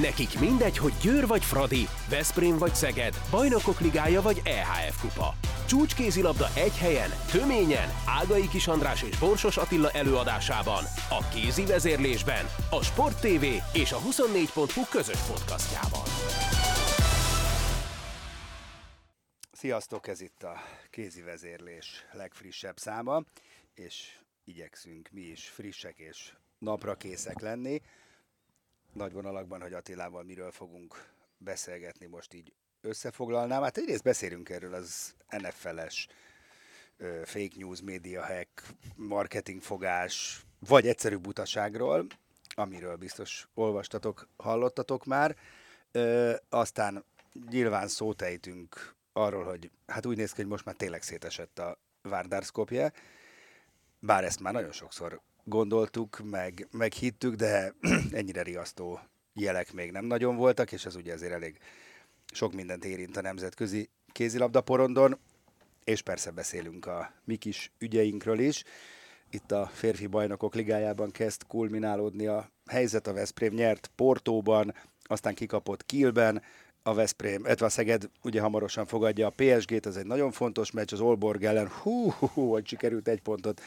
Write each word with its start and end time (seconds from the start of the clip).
Nekik 0.00 0.38
mindegy, 0.40 0.78
hogy 0.78 0.92
Győr 1.02 1.26
vagy 1.26 1.44
Fradi, 1.44 1.88
Veszprém 2.10 2.58
vagy 2.58 2.74
Szeged, 2.74 3.14
Bajnokok 3.30 3.80
Ligája 3.80 4.22
vagy 4.22 4.40
EHF 4.44 5.00
Kupa. 5.00 5.34
Csúcskézilabda 5.66 6.46
egy 6.54 6.76
helyen, 6.76 7.10
töményen, 7.32 7.88
Ágai 8.06 8.48
Kis 8.48 8.66
András 8.66 9.02
és 9.02 9.18
Borsos 9.18 9.56
Attila 9.56 9.90
előadásában, 9.90 10.84
a 11.10 11.28
kézi 11.28 11.66
vezérlésben, 11.66 12.44
a 12.70 12.82
Sport 12.82 13.20
TV 13.20 13.44
és 13.72 13.92
a 13.92 13.98
24.hu 13.98 14.82
közös 14.90 15.20
podcastjában. 15.20 16.02
Sziasztok, 19.52 20.08
ez 20.08 20.20
itt 20.20 20.42
a 20.42 20.56
kézi 20.90 21.22
vezérlés 21.22 22.06
legfrissebb 22.12 22.76
száma, 22.78 23.24
és 23.74 24.18
igyekszünk 24.44 25.08
mi 25.10 25.20
is 25.20 25.48
frissek 25.48 25.98
és 25.98 26.32
napra 26.58 26.94
készek 26.94 27.40
lenni. 27.40 27.80
Nagy 28.98 29.12
vonalakban, 29.12 29.60
hogy 29.60 29.72
Attilával 29.72 30.22
miről 30.22 30.50
fogunk 30.50 31.12
beszélgetni, 31.36 32.06
most 32.06 32.34
így 32.34 32.52
összefoglalnám. 32.80 33.62
Hát 33.62 33.76
egyrészt 33.76 34.02
beszélünk 34.02 34.48
erről 34.48 34.74
az 34.74 35.14
NFL-es 35.28 36.06
fake 37.24 37.54
news, 37.56 37.82
média 37.82 38.24
hack, 38.26 38.62
marketing 38.96 39.62
fogás, 39.62 40.44
vagy 40.68 40.86
egyszerű 40.86 41.16
butaságról, 41.16 42.06
amiről 42.54 42.96
biztos 42.96 43.48
olvastatok, 43.54 44.28
hallottatok 44.36 45.04
már. 45.04 45.36
Ö, 45.92 46.34
aztán 46.48 47.04
nyilván 47.50 47.88
szót 47.88 48.22
ejtünk 48.22 48.94
arról, 49.12 49.44
hogy 49.44 49.70
hát 49.86 50.06
úgy 50.06 50.16
néz 50.16 50.32
ki, 50.32 50.40
hogy 50.40 50.50
most 50.50 50.64
már 50.64 50.74
tényleg 50.74 51.02
szétesett 51.02 51.58
a 51.58 51.78
Várdarszkopje, 52.02 52.92
bár 53.98 54.24
ezt 54.24 54.40
már 54.40 54.52
nagyon 54.52 54.72
sokszor 54.72 55.20
gondoltuk, 55.48 56.20
meg, 56.30 56.68
meg 56.70 56.92
hittük, 56.92 57.34
de 57.34 57.74
ennyire 58.12 58.42
riasztó 58.42 59.00
jelek 59.34 59.72
még 59.72 59.90
nem 59.90 60.04
nagyon 60.04 60.36
voltak, 60.36 60.72
és 60.72 60.84
ez 60.84 60.96
ugye 60.96 61.12
azért 61.12 61.32
elég 61.32 61.58
sok 62.32 62.52
mindent 62.52 62.84
érint 62.84 63.16
a 63.16 63.20
nemzetközi 63.20 63.88
kézilabda 64.12 64.60
porondon, 64.60 65.18
és 65.84 66.02
persze 66.02 66.30
beszélünk 66.30 66.86
a 66.86 67.12
mi 67.24 67.36
kis 67.36 67.72
ügyeinkről 67.78 68.38
is. 68.38 68.64
Itt 69.30 69.52
a 69.52 69.70
férfi 69.72 70.06
bajnokok 70.06 70.54
ligájában 70.54 71.10
kezd 71.10 71.46
kulminálódni 71.46 72.26
a 72.26 72.50
helyzet, 72.66 73.06
a 73.06 73.12
Veszprém 73.12 73.54
nyert 73.54 73.90
Portóban, 73.94 74.74
aztán 75.02 75.34
kikapott 75.34 75.86
Kielben, 75.86 76.42
a 76.82 76.94
Veszprém, 76.94 77.44
illetve 77.44 77.66
a 77.66 77.68
Szeged 77.68 78.10
ugye 78.22 78.40
hamarosan 78.40 78.86
fogadja 78.86 79.26
a 79.26 79.32
PSG-t, 79.36 79.86
ez 79.86 79.96
egy 79.96 80.06
nagyon 80.06 80.30
fontos 80.30 80.70
meccs, 80.70 80.92
az 80.92 81.00
Olborg 81.00 81.44
ellen, 81.44 81.68
hú, 81.68 82.10
hú, 82.10 82.26
hú 82.26 82.50
hogy 82.50 82.66
sikerült 82.66 83.08
egy 83.08 83.20
pontot 83.20 83.62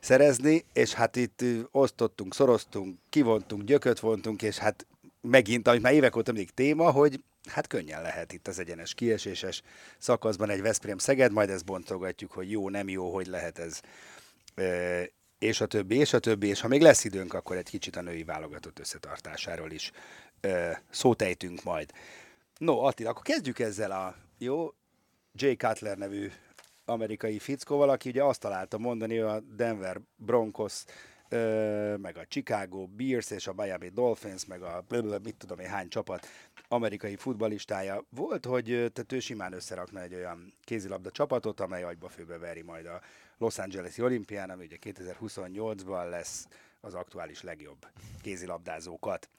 szerezni, 0.00 0.64
és 0.72 0.92
hát 0.92 1.16
itt 1.16 1.44
osztottunk, 1.70 2.34
szoroztunk, 2.34 2.98
kivontunk, 3.08 3.62
gyököt 3.62 4.00
vontunk, 4.00 4.42
és 4.42 4.58
hát 4.58 4.86
megint, 5.20 5.68
amit 5.68 5.82
már 5.82 5.92
évek 5.92 6.16
óta 6.16 6.32
mindig 6.32 6.50
téma, 6.50 6.90
hogy 6.90 7.20
hát 7.48 7.66
könnyen 7.66 8.02
lehet 8.02 8.32
itt 8.32 8.48
az 8.48 8.58
egyenes 8.58 8.94
kieséses 8.94 9.62
szakaszban 9.98 10.50
egy 10.50 10.62
Veszprém-Szeged, 10.62 11.32
majd 11.32 11.50
ezt 11.50 11.64
bontogatjuk, 11.64 12.32
hogy 12.32 12.50
jó, 12.50 12.68
nem 12.68 12.88
jó, 12.88 13.14
hogy 13.14 13.26
lehet 13.26 13.58
ez, 13.58 13.80
és 15.38 15.60
a 15.60 15.66
többi, 15.66 15.96
és 15.96 16.12
a 16.12 16.18
többi, 16.18 16.46
és 16.46 16.60
ha 16.60 16.68
még 16.68 16.80
lesz 16.80 17.04
időnk, 17.04 17.34
akkor 17.34 17.56
egy 17.56 17.68
kicsit 17.68 17.96
a 17.96 18.02
női 18.02 18.24
válogatott 18.24 18.78
összetartásáról 18.78 19.70
is 19.70 19.90
e, 20.40 20.82
szót 20.90 21.22
ejtünk 21.22 21.62
majd. 21.62 21.90
No, 22.58 22.78
Attila, 22.78 23.10
akkor 23.10 23.22
kezdjük 23.22 23.58
ezzel 23.58 23.90
a 23.90 24.16
jó 24.38 24.74
Jay 25.32 25.56
Cutler 25.56 25.96
nevű 25.96 26.30
amerikai 26.90 27.38
fickóval, 27.38 27.88
aki 27.88 28.08
ugye 28.08 28.24
azt 28.24 28.40
találta 28.40 28.78
mondani, 28.78 29.18
a 29.18 29.40
Denver 29.40 30.00
Broncos 30.16 30.84
meg 31.96 32.16
a 32.16 32.24
Chicago 32.28 32.86
Bears 32.86 33.30
és 33.30 33.46
a 33.46 33.52
Miami 33.56 33.88
Dolphins, 33.88 34.46
meg 34.46 34.62
a 34.62 34.84
mit 35.22 35.36
tudom 35.36 35.58
én 35.58 35.68
hány 35.68 35.88
csapat 35.88 36.26
amerikai 36.68 37.16
futbalistája 37.16 38.04
volt, 38.08 38.44
hogy 38.44 38.64
tehát 38.64 39.12
ő 39.12 39.20
simán 39.20 39.52
összerakna 39.52 40.00
egy 40.00 40.14
olyan 40.14 40.54
kézilabda 40.64 41.10
csapatot, 41.10 41.60
amely 41.60 41.82
agyba 41.82 42.08
főbe 42.08 42.38
veri 42.38 42.62
majd 42.62 42.86
a 42.86 43.00
Los 43.38 43.58
Angeles-i 43.58 44.02
olimpián, 44.02 44.50
ami 44.50 44.64
ugye 44.64 44.76
2028-ban 44.80 46.08
lesz 46.08 46.46
az 46.80 46.94
aktuális 46.94 47.42
legjobb 47.42 47.86
kézilabdázókat. 48.22 49.30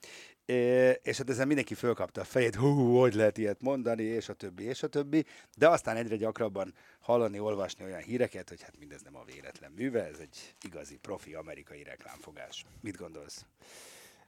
É, 0.46 0.90
és 1.04 1.18
hát 1.18 1.30
ezen 1.30 1.48
mindenki 1.48 1.74
fölkapta 1.74 2.22
a 2.22 2.24
fejét, 2.24 2.56
hú, 2.56 2.98
hogy 3.00 3.14
lehet 3.14 3.38
ilyet 3.38 3.62
mondani, 3.62 4.04
és 4.04 4.30
a 4.30 4.34
többi, 4.34 4.64
és 4.64 4.84
a 4.84 4.88
többi, 4.88 5.26
de 5.58 5.70
aztán 5.70 5.96
egyre 5.96 6.16
gyakrabban 6.16 6.74
hallani, 7.00 7.40
olvasni 7.40 7.84
olyan 7.84 8.02
híreket, 8.02 8.50
hogy 8.50 8.62
hát 8.62 8.78
mindez 8.78 9.02
nem 9.02 9.16
a 9.16 9.24
véletlen 9.24 9.72
műve, 9.72 10.06
ez 10.06 10.20
egy 10.20 10.56
igazi 10.62 10.98
profi 10.98 11.34
amerikai 11.34 11.84
reklámfogás. 11.84 12.66
Mit 12.82 12.98
gondolsz? 12.98 13.46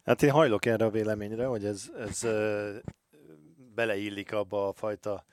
Hát 0.03 0.23
én 0.23 0.31
hajlok 0.31 0.65
erre 0.65 0.85
a 0.85 0.89
véleményre, 0.89 1.45
hogy 1.45 1.65
ez, 1.65 1.91
ez 1.97 2.27
beleillik 3.75 4.31
abba 4.31 4.67
a 4.67 4.73
fajta 4.73 5.25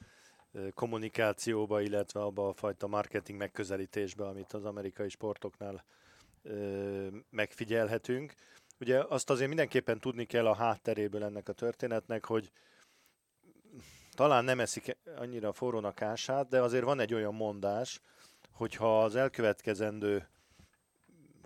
kommunikációba, 0.74 1.80
illetve 1.80 2.22
abba 2.22 2.48
a 2.48 2.52
fajta 2.52 2.86
marketing 2.86 3.38
megközelítésbe, 3.38 4.26
amit 4.26 4.52
az 4.52 4.64
amerikai 4.64 5.08
sportoknál 5.08 5.84
megfigyelhetünk. 7.30 8.34
Ugye 8.80 9.04
azt 9.08 9.30
azért 9.30 9.48
mindenképpen 9.48 10.00
tudni 10.00 10.24
kell 10.24 10.46
a 10.46 10.54
hátteréből 10.54 11.24
ennek 11.24 11.48
a 11.48 11.52
történetnek, 11.52 12.24
hogy 12.24 12.52
talán 14.14 14.44
nem 14.44 14.60
eszik 14.60 14.96
annyira 15.16 15.52
forrónak 15.52 16.02
ását, 16.02 16.48
de 16.48 16.60
azért 16.60 16.84
van 16.84 17.00
egy 17.00 17.14
olyan 17.14 17.34
mondás, 17.34 18.00
hogyha 18.52 19.02
az 19.02 19.16
elkövetkezendő 19.16 20.28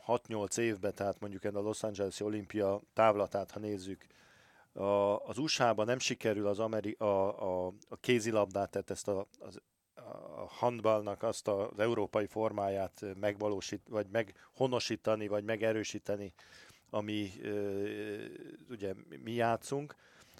6-8 0.06 0.58
évben, 0.58 0.94
tehát 0.94 1.20
mondjuk 1.20 1.44
a 1.44 1.60
Los 1.60 1.82
Angeles 1.82 2.20
olimpia 2.20 2.80
távlatát, 2.92 3.50
ha 3.50 3.58
nézzük, 3.58 4.06
a, 4.72 5.18
az 5.18 5.38
USA-ban 5.38 5.86
nem 5.86 5.98
sikerül 5.98 6.46
az 6.46 6.58
Ameri- 6.58 6.96
a, 6.98 7.42
a, 7.42 7.72
a 7.88 7.96
kézilabdát, 7.96 8.70
tehát 8.70 8.90
ezt 8.90 9.08
a, 9.08 9.26
az, 9.38 9.60
handballnak 10.48 11.22
azt 11.22 11.48
az 11.48 11.78
európai 11.78 12.26
formáját 12.26 13.04
megvalósít, 13.20 13.82
vagy 13.88 14.06
meghonosítani, 14.10 15.26
vagy 15.26 15.44
megerősíteni, 15.44 16.32
ami 16.90 17.30
ugye 18.68 18.94
mi 19.22 19.32
játszunk, 19.32 19.94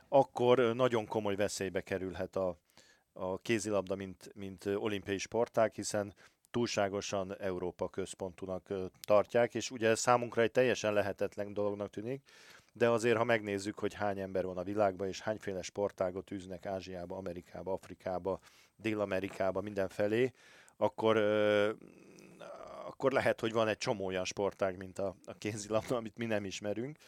akkor 0.09 0.59
nagyon 0.75 1.07
komoly 1.07 1.37
veszélybe 1.37 1.81
kerülhet 1.81 2.37
a, 2.37 2.57
a 3.13 3.39
kézilabda, 3.39 3.95
mint, 3.95 4.31
mint 4.35 4.67
olimpiai 4.67 5.19
sportág, 5.19 5.73
hiszen 5.75 6.15
túlságosan 6.51 7.37
Európa 7.39 7.89
központúnak 7.89 8.73
tartják, 9.01 9.55
és 9.55 9.71
ugye 9.71 9.95
számunkra 9.95 10.43
egy 10.43 10.51
teljesen 10.51 10.93
lehetetlen 10.93 11.53
dolognak 11.53 11.91
tűnik, 11.91 12.23
de 12.73 12.89
azért, 12.89 13.17
ha 13.17 13.25
megnézzük, 13.25 13.79
hogy 13.79 13.95
hány 13.95 14.19
ember 14.19 14.45
van 14.45 14.59
a 14.59 14.63
világban, 14.63 15.09
és 15.09 15.21
hányféle 15.21 15.63
sportágot 15.63 16.31
űznek 16.31 16.67
Ázsiába, 16.67 17.17
Amerikába, 17.17 17.73
Afrikába, 17.73 18.41
Dél-Amerikába, 18.77 19.61
mindenfelé, 19.61 20.33
akkor 20.77 21.17
akkor 22.87 23.13
lehet, 23.13 23.41
hogy 23.41 23.53
van 23.53 23.69
egy 23.69 23.77
csomó 23.77 24.05
olyan 24.05 24.25
sportág, 24.25 24.77
mint 24.77 24.99
a, 24.99 25.17
a 25.25 25.35
kézilabda, 25.39 25.97
amit 25.97 26.17
mi 26.17 26.25
nem 26.25 26.45
ismerünk. 26.45 26.99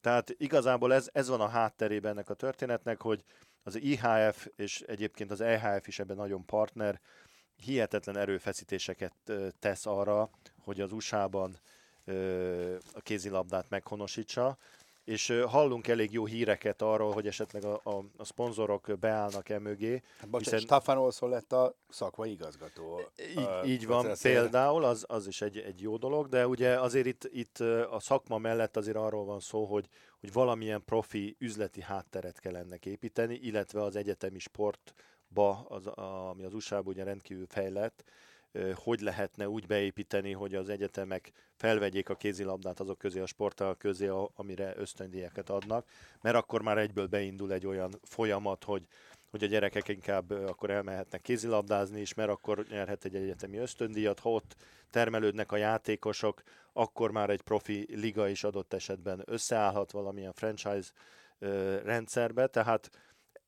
Tehát 0.00 0.34
igazából 0.38 0.94
ez, 0.94 1.08
ez 1.12 1.28
van 1.28 1.40
a 1.40 1.48
hátterében 1.48 2.10
ennek 2.10 2.30
a 2.30 2.34
történetnek, 2.34 3.00
hogy 3.00 3.24
az 3.62 3.74
IHF 3.74 4.46
és 4.56 4.80
egyébként 4.80 5.30
az 5.30 5.40
EHF 5.40 5.86
is 5.86 5.98
ebben 5.98 6.16
nagyon 6.16 6.44
partner, 6.44 7.00
hihetetlen 7.56 8.16
erőfeszítéseket 8.16 9.14
tesz 9.58 9.86
arra, 9.86 10.30
hogy 10.60 10.80
az 10.80 10.92
USA-ban 10.92 11.58
a 12.92 13.00
kézilabdát 13.00 13.68
meghonosítsa, 13.68 14.58
és 15.06 15.42
hallunk 15.46 15.88
elég 15.88 16.12
jó 16.12 16.26
híreket 16.26 16.82
arról, 16.82 17.12
hogy 17.12 17.26
esetleg 17.26 17.64
a, 17.64 17.80
a, 17.84 18.04
a 18.16 18.24
szponzorok 18.24 18.98
beállnak 19.00 19.48
e 19.48 19.58
mögé. 19.58 20.02
Hát, 20.18 20.28
bocsánat, 20.28 20.42
hiszen... 20.42 20.58
Staffan 20.58 20.98
Olszon 20.98 21.28
lett 21.28 21.52
a 21.52 21.76
szakmai 21.88 22.30
igazgató. 22.30 23.00
Így, 23.36 23.68
így 23.68 23.86
van, 23.86 24.12
például, 24.22 24.84
az, 24.84 25.04
az 25.08 25.26
is 25.26 25.40
egy, 25.40 25.58
egy 25.58 25.80
jó 25.80 25.96
dolog, 25.96 26.28
de 26.28 26.46
ugye 26.46 26.80
azért 26.80 27.06
itt, 27.06 27.28
itt 27.32 27.58
a 27.90 28.00
szakma 28.00 28.38
mellett 28.38 28.76
azért 28.76 28.96
arról 28.96 29.24
van 29.24 29.40
szó, 29.40 29.64
hogy, 29.64 29.88
hogy 30.20 30.32
valamilyen 30.32 30.84
profi 30.84 31.36
üzleti 31.38 31.80
hátteret 31.80 32.40
kell 32.40 32.56
ennek 32.56 32.86
építeni, 32.86 33.34
illetve 33.34 33.82
az 33.82 33.96
egyetemi 33.96 34.38
sportba, 34.38 35.66
az, 35.68 35.86
ami 36.30 36.44
az 36.44 36.54
USA-ban 36.54 36.92
ugye 36.92 37.04
rendkívül 37.04 37.46
fejlett, 37.48 38.04
hogy 38.74 39.00
lehetne 39.00 39.48
úgy 39.48 39.66
beépíteni, 39.66 40.32
hogy 40.32 40.54
az 40.54 40.68
egyetemek 40.68 41.32
felvegyék 41.56 42.08
a 42.08 42.14
kézilabdát 42.14 42.80
azok 42.80 42.98
közé, 42.98 43.20
a 43.20 43.26
sporttal 43.26 43.76
közé, 43.76 44.10
amire 44.34 44.72
ösztöndíjeket 44.76 45.50
adnak, 45.50 45.88
mert 46.20 46.36
akkor 46.36 46.62
már 46.62 46.78
egyből 46.78 47.06
beindul 47.06 47.52
egy 47.52 47.66
olyan 47.66 47.98
folyamat, 48.02 48.64
hogy 48.64 48.86
hogy 49.30 49.44
a 49.44 49.46
gyerekek 49.46 49.88
inkább 49.88 50.30
akkor 50.30 50.70
elmehetnek 50.70 51.22
kézilabdázni 51.22 52.00
is, 52.00 52.14
mert 52.14 52.30
akkor 52.30 52.66
nyerhet 52.68 53.04
egy 53.04 53.14
egyetemi 53.14 53.56
ösztöndíjat, 53.56 54.18
ha 54.18 54.30
ott 54.30 54.56
termelődnek 54.90 55.52
a 55.52 55.56
játékosok, 55.56 56.42
akkor 56.72 57.10
már 57.10 57.30
egy 57.30 57.42
profi 57.42 57.86
liga 57.90 58.28
is 58.28 58.44
adott 58.44 58.72
esetben 58.72 59.22
összeállhat 59.24 59.90
valamilyen 59.90 60.32
franchise 60.32 60.90
rendszerbe, 61.84 62.46
tehát 62.46 62.90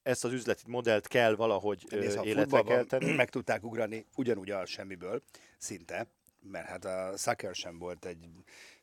ezt 0.08 0.24
az 0.24 0.32
üzleti 0.32 0.62
modellt 0.66 1.06
kell 1.06 1.34
valahogy 1.34 1.86
Nézd, 1.90 2.24
életre 2.24 2.62
kell 2.62 2.84
tenni. 2.84 3.12
Meg 3.22 3.30
tudták 3.30 3.64
ugrani 3.64 4.06
ugyanúgy 4.16 4.50
a 4.50 4.66
semmiből, 4.66 5.22
szinte, 5.58 6.06
mert 6.40 6.66
hát 6.66 6.84
a 6.84 7.16
soccer 7.16 7.54
sem 7.54 7.78
volt 7.78 8.04
egy 8.04 8.28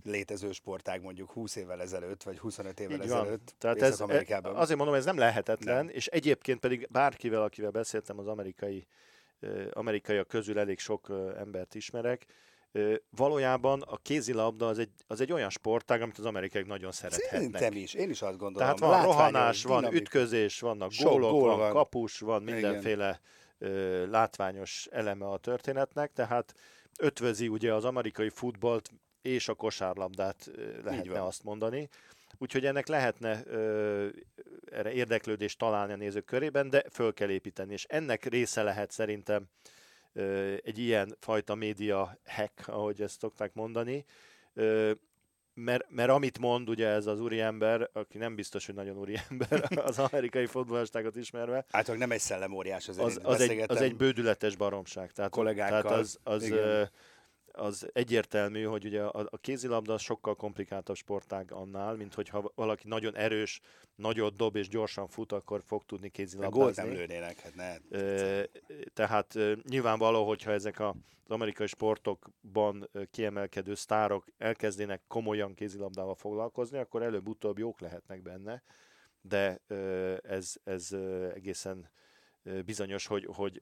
létező 0.03 0.51
sportág 0.51 1.01
mondjuk 1.01 1.31
20 1.31 1.55
évvel 1.55 1.81
ezelőtt, 1.81 2.23
vagy 2.23 2.39
25 2.39 2.79
évvel 2.79 3.01
Így 3.01 3.09
van. 3.09 3.21
ezelőtt 3.21 3.55
Tehát 3.57 3.81
ez, 3.81 3.91
Észak-Amerikában. 3.91 4.55
azért 4.55 4.77
mondom, 4.77 4.95
ez 4.95 5.05
nem 5.05 5.17
lehetetlen, 5.17 5.85
Nem. 5.85 5.95
és 5.95 6.07
egyébként 6.07 6.59
pedig 6.59 6.87
bárkivel, 6.91 7.41
akivel 7.41 7.71
beszéltem 7.71 8.19
az 8.19 8.27
amerikai 8.27 8.87
amerikaiak 9.71 10.27
közül 10.27 10.59
elég 10.59 10.79
sok 10.79 11.11
embert 11.37 11.75
ismerek, 11.75 12.25
valójában 13.09 13.81
a 13.81 13.97
kézilabda 13.97 14.67
az 14.67 14.79
egy, 14.79 14.89
az 15.07 15.21
egy 15.21 15.31
olyan 15.31 15.49
sportág, 15.49 16.01
amit 16.01 16.17
az 16.17 16.25
amerikaiak 16.25 16.67
nagyon 16.67 16.91
szerethetnek. 16.91 17.29
Szerintem 17.31 17.73
is, 17.73 17.93
én 17.93 18.09
is 18.09 18.21
azt 18.21 18.37
gondolom. 18.37 18.67
Tehát 18.67 18.79
van 18.79 18.89
Látványos, 18.89 19.15
rohanás, 19.15 19.63
van 19.63 19.77
dinamik- 19.77 20.01
ütközés, 20.01 20.59
vannak 20.59 20.91
Sok 20.91 21.11
gólok, 21.11 21.31
gól 21.31 21.47
van, 21.47 21.57
van. 21.57 21.71
kapus, 21.71 22.19
van 22.19 22.41
Igen. 22.41 22.53
mindenféle 22.53 23.19
ö, 23.57 24.05
látványos 24.09 24.87
eleme 24.91 25.25
a 25.25 25.37
történetnek, 25.37 26.11
tehát 26.13 26.53
ötvözi 26.99 27.47
ugye 27.47 27.73
az 27.73 27.85
amerikai 27.85 28.29
futballt 28.29 28.89
és 29.21 29.47
a 29.47 29.53
kosárlabdát 29.53 30.51
lehetne 30.83 31.23
azt 31.23 31.43
mondani. 31.43 31.89
Úgyhogy 32.37 32.65
ennek 32.65 32.87
lehetne 32.87 33.41
ö, 33.45 34.07
erre 34.71 34.91
érdeklődést 34.91 35.57
találni 35.57 35.93
a 35.93 35.95
nézők 35.95 36.25
körében, 36.25 36.69
de 36.69 36.83
föl 36.91 37.13
kell 37.13 37.29
építeni. 37.29 37.73
És 37.73 37.85
ennek 37.89 38.25
része 38.25 38.63
lehet 38.63 38.91
szerintem 38.91 39.45
egy 40.63 40.77
ilyen 40.77 41.15
fajta 41.19 41.55
média 41.55 42.17
hack, 42.25 42.67
ahogy 42.67 43.01
ezt 43.01 43.19
szokták 43.19 43.53
mondani, 43.53 44.05
mert, 45.55 45.85
mert 45.89 46.09
amit 46.09 46.39
mond 46.39 46.69
ugye 46.69 46.87
ez 46.87 47.05
az 47.05 47.21
úriember, 47.21 47.89
aki 47.93 48.17
nem 48.17 48.35
biztos, 48.35 48.65
hogy 48.65 48.75
nagyon 48.75 48.97
úriember 48.97 49.69
az 49.85 49.99
amerikai 49.99 50.45
fotballistágot 50.45 51.15
ismerve, 51.15 51.65
Általában 51.69 52.07
nem 52.07 52.11
egy 52.11 52.19
szellemóriás 52.21 52.87
az, 52.87 52.97
én 52.97 53.05
az, 53.23 53.41
egy, 53.41 53.63
az 53.67 53.81
egy 53.81 53.95
bődületes 53.95 54.55
baromság. 54.55 55.11
Tehát, 55.11 55.31
kollégákkal, 55.31 55.81
tehát 55.81 55.97
az, 55.97 56.19
az, 56.23 56.43
igen. 56.43 56.89
Az 57.55 57.89
egyértelmű, 57.93 58.63
hogy 58.63 58.85
ugye 58.85 59.03
a, 59.03 59.27
a 59.29 59.37
kézilabda 59.37 59.97
sokkal 59.97 60.35
komplikáltabb 60.35 60.95
sportág 60.95 61.51
annál, 61.51 61.95
mint 61.95 62.13
hogyha 62.13 62.51
valaki 62.55 62.87
nagyon 62.87 63.15
erős, 63.15 63.61
nagyot 63.95 64.35
dob 64.35 64.55
és 64.55 64.67
gyorsan 64.67 65.07
fut, 65.07 65.31
akkor 65.31 65.61
fog 65.65 65.85
tudni 65.85 66.05
A 66.05 66.09
gólt 66.09 66.13
kézilabdázni. 66.13 66.83
nem 66.83 66.93
lőnének, 66.93 67.39
hát 67.39 67.55
ne. 67.55 67.75
Ö, 67.89 68.43
Tehát 68.93 69.35
ö, 69.35 69.53
nyilvánvaló, 69.69 70.27
hogyha 70.27 70.51
ezek 70.51 70.79
a, 70.79 70.89
az 71.23 71.31
amerikai 71.31 71.67
sportokban 71.67 72.89
kiemelkedő 73.11 73.75
sztárok 73.75 74.25
elkezdenek 74.37 75.01
komolyan 75.07 75.53
kézilabdával 75.53 76.15
foglalkozni, 76.15 76.77
akkor 76.77 77.01
előbb-utóbb 77.03 77.57
jók 77.57 77.79
lehetnek 77.79 78.21
benne, 78.21 78.63
de 79.21 79.59
ö, 79.67 80.15
ez, 80.23 80.53
ez 80.63 80.91
egészen 81.33 81.89
bizonyos, 82.65 83.05
hogy, 83.07 83.27
hogy 83.33 83.61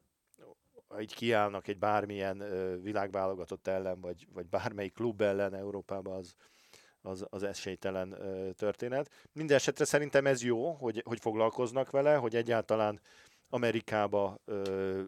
ha 0.93 1.01
így 1.01 1.13
kiállnak 1.13 1.67
egy 1.67 1.77
bármilyen 1.77 2.43
világválogatott 2.81 3.67
ellen, 3.67 4.01
vagy, 4.01 4.27
vagy 4.33 4.45
bármelyik 4.45 4.93
klub 4.93 5.21
ellen 5.21 5.55
Európában, 5.55 6.15
az, 6.15 6.35
az, 7.01 7.25
az 7.29 7.43
esélytelen 7.43 8.17
történet. 8.55 9.11
Minden 9.31 9.57
esetre 9.57 9.85
szerintem 9.85 10.25
ez 10.25 10.43
jó, 10.43 10.71
hogy, 10.71 11.01
hogy 11.05 11.19
foglalkoznak 11.19 11.91
vele, 11.91 12.15
hogy 12.15 12.35
egyáltalán 12.35 13.01
Amerikába 13.49 14.39
ö, 14.45 15.01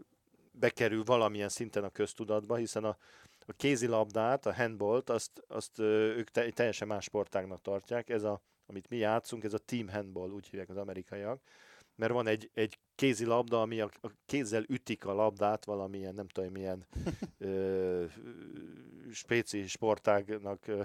bekerül 0.52 1.04
valamilyen 1.04 1.50
szinten 1.50 1.84
a 1.84 1.90
köztudatba, 1.90 2.56
hiszen 2.56 2.84
a, 2.84 2.98
a 3.46 3.54
kézilabdát, 3.54 4.46
a 4.46 4.54
handballt, 4.54 5.10
azt, 5.10 5.44
azt 5.48 5.80
ők 5.80 6.30
te, 6.30 6.50
teljesen 6.50 6.88
más 6.88 7.04
sportágnak 7.04 7.62
tartják. 7.62 8.10
Ez 8.10 8.24
a, 8.24 8.42
amit 8.66 8.90
mi 8.90 8.98
játszunk, 8.98 9.44
ez 9.44 9.54
a 9.54 9.58
team 9.58 9.90
handball, 9.90 10.30
úgy 10.30 10.48
hívják 10.48 10.70
az 10.70 10.78
amerikaiak. 10.78 11.42
Mert 11.96 12.12
van 12.12 12.28
egy, 12.28 12.50
egy 12.54 12.80
kézilabda, 12.96 13.62
ami 13.62 13.80
a, 13.80 13.90
a 14.02 14.08
kézzel 14.26 14.64
ütik 14.68 15.06
a 15.06 15.14
labdát 15.14 15.66
valamilyen, 15.66 16.14
nem 16.14 16.28
tudom 16.28 16.52
milyen 16.52 16.86
ö, 17.38 18.06
spéci 19.12 19.68
sportágnak 19.68 20.68
ö, 20.68 20.82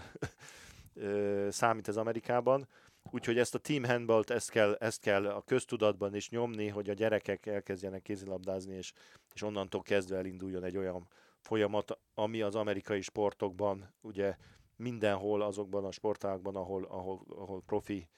ö, 0.94 1.48
számít 1.50 1.88
ez 1.88 1.96
Amerikában. 1.96 2.68
Úgyhogy 3.10 3.38
ezt 3.38 3.54
a 3.54 3.58
team 3.58 3.84
handballt, 3.84 4.30
ezt 4.30 4.50
kell, 4.50 4.74
ezt 4.74 5.00
kell 5.00 5.26
a 5.26 5.42
köztudatban 5.42 6.14
is 6.14 6.28
nyomni, 6.28 6.68
hogy 6.68 6.90
a 6.90 6.94
gyerekek 6.94 7.46
elkezdjenek 7.46 8.02
kézilabdázni, 8.02 8.74
és, 8.74 8.92
és 9.34 9.42
onnantól 9.42 9.82
kezdve 9.82 10.16
elinduljon 10.16 10.64
egy 10.64 10.76
olyan 10.76 11.08
folyamat, 11.40 11.98
ami 12.14 12.42
az 12.42 12.54
amerikai 12.54 13.00
sportokban, 13.00 13.94
ugye 14.00 14.36
mindenhol 14.76 15.42
azokban 15.42 15.84
a 15.84 15.90
sportágban, 15.90 16.56
ahol, 16.56 16.84
ahol, 16.84 17.20
ahol 17.28 17.62
profi 17.66 18.08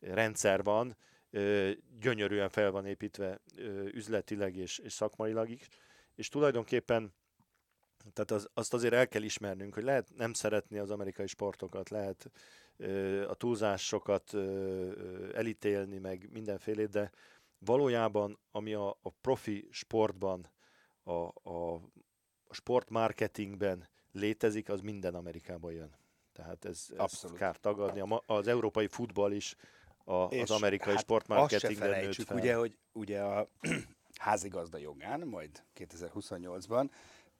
rendszer 0.00 0.62
van, 0.62 0.96
gyönyörűen 2.00 2.48
fel 2.48 2.70
van 2.70 2.86
építve 2.86 3.40
üzletileg 3.92 4.56
és, 4.56 4.78
és 4.78 4.92
szakmailag 4.92 5.50
is, 5.50 5.68
és 6.14 6.28
tulajdonképpen 6.28 7.14
tehát 8.12 8.30
az, 8.30 8.48
azt 8.54 8.74
azért 8.74 8.94
el 8.94 9.08
kell 9.08 9.22
ismernünk, 9.22 9.74
hogy 9.74 9.82
lehet 9.82 10.08
nem 10.16 10.32
szeretni 10.32 10.78
az 10.78 10.90
amerikai 10.90 11.26
sportokat, 11.26 11.90
lehet 11.90 12.30
ö, 12.76 13.28
a 13.28 13.34
túlzásokat 13.34 14.32
ö, 14.32 15.34
elítélni, 15.34 15.98
meg 15.98 16.28
mindenfélét, 16.32 16.88
de 16.88 17.10
valójában, 17.58 18.38
ami 18.50 18.74
a, 18.74 18.88
a 18.88 19.10
profi 19.20 19.68
sportban, 19.70 20.50
a, 21.02 21.50
a, 21.50 21.80
sportmarketingben 22.50 23.88
létezik, 24.12 24.68
az 24.68 24.80
minden 24.80 25.14
Amerikában 25.14 25.72
jön. 25.72 25.96
Tehát 26.32 26.64
ez, 26.64 26.86
Abszolút. 26.96 27.36
kár 27.36 27.56
tagadni. 27.56 28.20
Az 28.26 28.46
európai 28.46 28.86
futball 28.86 29.32
is 29.32 29.56
a, 30.08 30.12
az 30.14 30.50
amerikai 30.50 30.92
hát 30.92 31.02
sportmarketingben 31.02 31.88
Azt 31.90 31.98
se 32.00 32.04
nőtt 32.06 32.26
fel. 32.26 32.36
ugye, 32.36 32.54
hogy 32.54 32.76
ugye 32.92 33.20
a 33.20 33.48
házigazda 34.18 34.78
jogán, 34.78 35.20
majd 35.20 35.50
2028-ban 35.76 36.88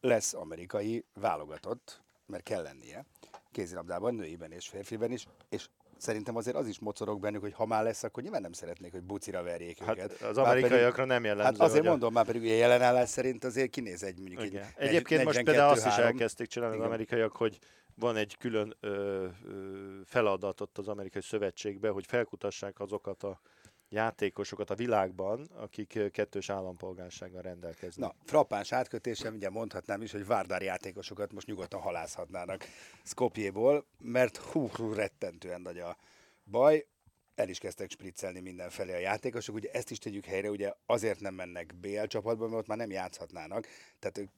lesz 0.01 0.35
amerikai 0.35 1.05
válogatott, 1.15 2.01
mert 2.27 2.43
kell 2.43 2.63
lennie, 2.63 3.05
kézilabdában, 3.53 4.15
nőiben 4.15 4.53
és 4.53 4.69
férfiben 4.69 5.13
is, 5.13 5.27
és 5.49 5.67
szerintem 5.99 6.37
azért 6.37 6.57
az 6.57 6.67
is 6.69 6.79
mocorog 6.79 7.21
bennük, 7.21 7.41
hogy 7.41 7.53
ha 7.53 7.67
már 7.67 7.83
lesz, 7.83 8.03
akkor 8.03 8.23
nyilván 8.23 8.41
nem 8.41 8.53
szeretnék, 8.53 8.93
hogy 8.93 9.03
bucira 9.03 9.43
verjék 9.43 9.79
Hát 9.83 9.97
őket. 9.97 10.21
az 10.23 10.37
Már 10.37 10.47
amerikaiakra 10.47 11.05
nem 11.05 11.25
jellemző. 11.25 11.45
Hát 11.53 11.61
azért 11.61 11.79
hogy 11.79 11.87
a- 11.87 11.91
mondom, 11.91 12.13
már 12.13 12.25
pedig 12.27 12.43
ugye 12.43 12.55
jelenállás 12.55 13.09
szerint 13.09 13.45
azért 13.45 13.71
kinéz 13.71 14.03
egy 14.03 14.19
mondjuk 14.19 14.43
Igen. 14.45 14.65
egy 14.77 14.89
Egyébként 14.89 15.25
most 15.25 15.39
42-3. 15.39 15.45
például 15.45 15.71
azt 15.73 15.87
is 15.87 15.97
elkezdték 15.97 16.47
csinálni 16.47 16.75
Igen. 16.75 16.87
az 16.87 16.93
amerikaiak, 16.93 17.37
hogy 17.37 17.59
van 18.00 18.16
egy 18.16 18.37
külön 18.37 18.76
ö, 18.81 19.26
ö, 19.44 20.00
feladat 20.04 20.60
ott 20.60 20.78
az 20.78 20.88
amerikai 20.88 21.22
szövetségben, 21.22 21.93
hogy 21.93 22.06
felkutassák 22.06 22.81
azokat 22.81 23.22
a 23.22 23.40
játékosokat 23.88 24.70
a 24.70 24.75
világban, 24.75 25.44
akik 25.54 26.10
kettős 26.10 26.50
állampolgársággal 26.50 27.43
rendelkeznek. 27.43 28.10
Na, 28.10 28.14
frappáns 28.25 28.72
átkötésem, 28.72 29.34
ugye 29.34 29.50
mondhatnám 29.50 30.02
is, 30.02 30.12
hogy 30.12 30.26
Várdár 30.26 30.62
játékosokat 30.62 31.32
most 31.32 31.46
nyugodtan 31.46 31.81
halászhatnának 31.81 32.64
Skopjéból, 33.04 33.87
mert 33.98 34.37
hú, 34.37 34.69
hú, 34.69 34.93
rettentően 34.93 35.60
nagy 35.60 35.78
a 35.78 35.96
baj. 36.44 36.87
El 37.34 37.48
is 37.48 37.58
kezdtek 37.58 37.90
spriccelni 37.90 38.40
mindenfelé 38.40 38.93
a 38.93 38.98
játékosok, 38.98 39.54
ugye 39.54 39.70
ezt 39.70 39.90
is 39.90 39.98
tegyük 39.98 40.25
helyre, 40.25 40.50
ugye 40.50 40.72
azért 40.86 41.20
nem 41.20 41.34
mennek 41.34 41.74
BL 41.74 42.05
csapatba, 42.05 42.44
mert 42.44 42.60
ott 42.60 42.67
már 42.67 42.79
nem 42.79 42.91
játszhatnának, 42.91 43.67
tehát 43.98 44.19
ők 44.19 44.29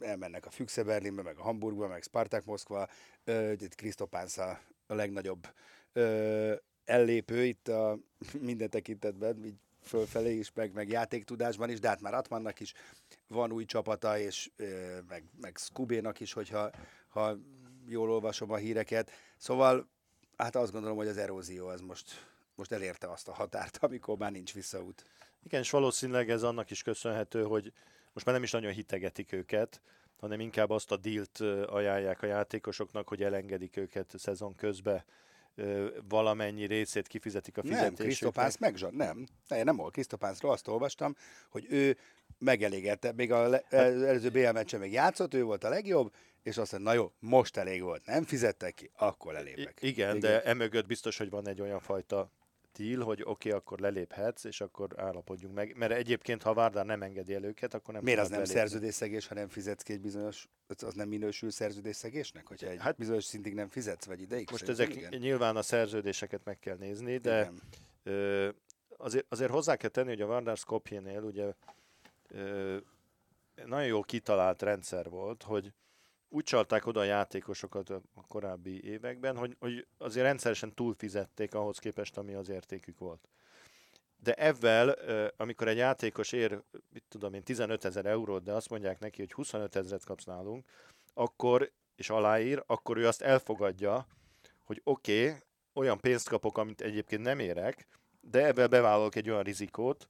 elmennek 0.00 0.46
a 0.46 0.50
Füchse 0.50 0.82
Berlinbe, 0.82 1.22
meg 1.22 1.38
a 1.38 1.42
Hamburgba, 1.42 1.88
meg 1.88 2.02
Spartak 2.02 2.44
Moszkva, 2.44 2.88
itt 3.52 3.74
Krisztopánsz 3.74 4.38
a, 4.38 4.60
a 4.86 4.94
legnagyobb 4.94 5.48
ö, 5.92 6.54
ellépő 6.84 7.44
itt 7.44 7.68
a 7.68 7.98
minden 8.40 8.70
tekintetben, 8.70 9.44
így 9.44 9.58
fölfelé 9.82 10.38
is, 10.38 10.52
meg, 10.54 10.72
meg 10.72 10.88
játéktudásban 10.88 11.70
is, 11.70 11.80
de 11.80 11.88
hát 11.88 12.00
már 12.00 12.14
Atmannak 12.14 12.60
is 12.60 12.72
van 13.28 13.52
új 13.52 13.64
csapata, 13.64 14.18
és 14.18 14.50
ö, 14.56 14.98
meg, 15.08 15.24
meg 15.40 15.56
Skubénak 15.56 16.20
is, 16.20 16.32
hogyha 16.32 16.70
ha 17.08 17.36
jól 17.88 18.10
olvasom 18.10 18.50
a 18.50 18.56
híreket. 18.56 19.10
Szóval 19.36 19.88
hát 20.36 20.56
azt 20.56 20.72
gondolom, 20.72 20.96
hogy 20.96 21.08
az 21.08 21.16
erózió 21.16 21.66
az 21.66 21.80
most, 21.80 22.26
most 22.54 22.72
elérte 22.72 23.10
azt 23.10 23.28
a 23.28 23.32
határt, 23.32 23.76
amikor 23.84 24.18
már 24.18 24.32
nincs 24.32 24.52
visszaút. 24.52 25.04
Igen, 25.42 25.60
és 25.60 25.70
valószínűleg 25.70 26.30
ez 26.30 26.42
annak 26.42 26.70
is 26.70 26.82
köszönhető, 26.82 27.42
hogy 27.42 27.72
most 28.14 28.26
már 28.26 28.34
nem 28.34 28.44
is 28.44 28.50
nagyon 28.50 28.72
hitegetik 28.72 29.32
őket, 29.32 29.80
hanem 30.16 30.40
inkább 30.40 30.70
azt 30.70 30.92
a 30.92 30.96
dílt 30.96 31.40
ajánlják 31.66 32.22
a 32.22 32.26
játékosoknak, 32.26 33.08
hogy 33.08 33.22
elengedik 33.22 33.76
őket 33.76 34.14
szezon 34.18 34.54
közben, 34.54 35.04
ö, 35.54 35.88
valamennyi 36.08 36.64
részét 36.66 37.06
kifizetik 37.08 37.56
a 37.58 37.60
Nem, 37.62 37.70
fizetésüknek. 37.70 38.06
Krisztopánsz 38.06 38.58
megzsad, 38.58 38.94
nem. 38.94 39.26
Nem, 39.48 39.64
nem 39.64 39.76
volt 39.76 39.92
Krisztopánszról, 39.92 40.52
azt 40.52 40.68
olvastam, 40.68 41.16
hogy 41.48 41.66
ő 41.68 41.96
megelégette, 42.38 43.12
még 43.12 43.32
a 43.32 43.48
le- 43.48 43.64
előző 43.70 44.30
BL 44.30 44.50
meccsen 44.50 44.80
még 44.80 44.92
játszott, 44.92 45.34
ő 45.34 45.42
volt 45.42 45.64
a 45.64 45.68
legjobb, 45.68 46.12
és 46.42 46.56
azt 46.56 46.72
mondta, 46.72 46.90
na 46.90 46.96
jó, 46.96 47.12
most 47.18 47.56
elég 47.56 47.82
volt, 47.82 48.06
nem 48.06 48.24
fizettek 48.24 48.74
ki, 48.74 48.90
akkor 48.96 49.32
lelépek. 49.32 49.78
I- 49.82 49.86
igen, 49.86 50.18
de 50.20 50.42
emögött 50.42 50.86
biztos, 50.86 51.18
hogy 51.18 51.30
van 51.30 51.48
egy 51.48 51.60
olyan 51.60 51.80
fajta 51.80 52.30
deal, 52.78 53.02
hogy 53.02 53.20
oké, 53.22 53.48
okay, 53.48 53.60
akkor 53.60 53.78
leléphetsz, 53.78 54.44
és 54.44 54.60
akkor 54.60 54.88
állapodjunk 54.96 55.54
meg. 55.54 55.76
Mert 55.76 55.92
egyébként, 55.92 56.42
ha 56.42 56.50
a 56.50 56.54
Várdár 56.54 56.86
nem 56.86 57.02
engedi 57.02 57.34
el 57.34 57.44
őket, 57.44 57.74
akkor 57.74 57.94
nem 57.94 58.02
Miért 58.02 58.20
az 58.20 58.28
nem 58.28 58.38
lelépni. 58.38 58.58
szerződésszegés, 58.60 59.26
ha 59.26 59.34
nem 59.34 59.48
fizetsz 59.48 59.82
ki 59.82 59.92
egy 59.92 60.00
bizonyos, 60.00 60.48
az 60.82 60.94
nem 60.94 61.08
minősül 61.08 61.50
szerződésszegésnek? 61.50 62.46
Hogyha 62.46 62.68
egy 62.68 62.80
Hát- 62.80 62.96
bizonyos 62.96 63.24
szintig 63.24 63.54
nem 63.54 63.68
fizetsz, 63.68 64.04
vagy 64.06 64.20
ideig? 64.20 64.48
Most 64.50 64.68
ezek 64.68 64.94
igen. 64.96 65.14
nyilván 65.18 65.56
a 65.56 65.62
szerződéseket 65.62 66.44
meg 66.44 66.58
kell 66.58 66.76
nézni, 66.76 67.18
de 67.18 67.40
Igen. 67.40 67.60
Ö, 68.02 68.48
azért, 68.96 69.26
azért 69.28 69.50
hozzá 69.50 69.76
kell 69.76 69.90
tenni, 69.90 70.08
hogy 70.08 70.20
a 70.20 70.26
Vardar 70.26 70.56
Skopjénél 70.56 71.22
ugye 71.22 71.52
ö, 72.28 72.76
nagyon 73.64 73.86
jó 73.86 74.02
kitalált 74.02 74.62
rendszer 74.62 75.08
volt, 75.08 75.42
hogy 75.42 75.72
úgy 76.34 76.44
csalták 76.44 76.86
oda 76.86 77.00
a 77.00 77.04
játékosokat 77.04 77.90
a 77.90 78.02
korábbi 78.28 78.84
években, 78.84 79.36
hogy, 79.36 79.56
hogy 79.58 79.86
azért 79.98 80.26
rendszeresen 80.26 80.74
túlfizették 80.74 81.54
ahhoz 81.54 81.78
képest, 81.78 82.16
ami 82.16 82.34
az 82.34 82.48
értékük 82.48 82.98
volt. 82.98 83.28
De 84.22 84.34
ezzel, 84.34 84.96
amikor 85.36 85.68
egy 85.68 85.76
játékos 85.76 86.32
ér, 86.32 86.62
mit 86.92 87.04
tudom 87.08 87.34
én, 87.34 87.42
15 87.42 87.84
ezer 87.84 88.06
eurót, 88.06 88.42
de 88.42 88.52
azt 88.52 88.70
mondják 88.70 88.98
neki, 88.98 89.20
hogy 89.20 89.32
25 89.32 89.76
ezeret 89.76 90.04
kapsz 90.04 90.24
nálunk, 90.24 90.64
akkor, 91.14 91.70
és 91.96 92.10
aláír, 92.10 92.62
akkor 92.66 92.96
ő 92.96 93.06
azt 93.06 93.22
elfogadja, 93.22 94.06
hogy 94.64 94.80
oké, 94.84 95.26
okay, 95.26 95.40
olyan 95.72 95.98
pénzt 95.98 96.28
kapok, 96.28 96.58
amit 96.58 96.80
egyébként 96.80 97.22
nem 97.22 97.38
érek, 97.38 97.86
de 98.20 98.46
ebben 98.46 98.70
bevállalok 98.70 99.14
egy 99.14 99.30
olyan 99.30 99.42
rizikót, 99.42 100.06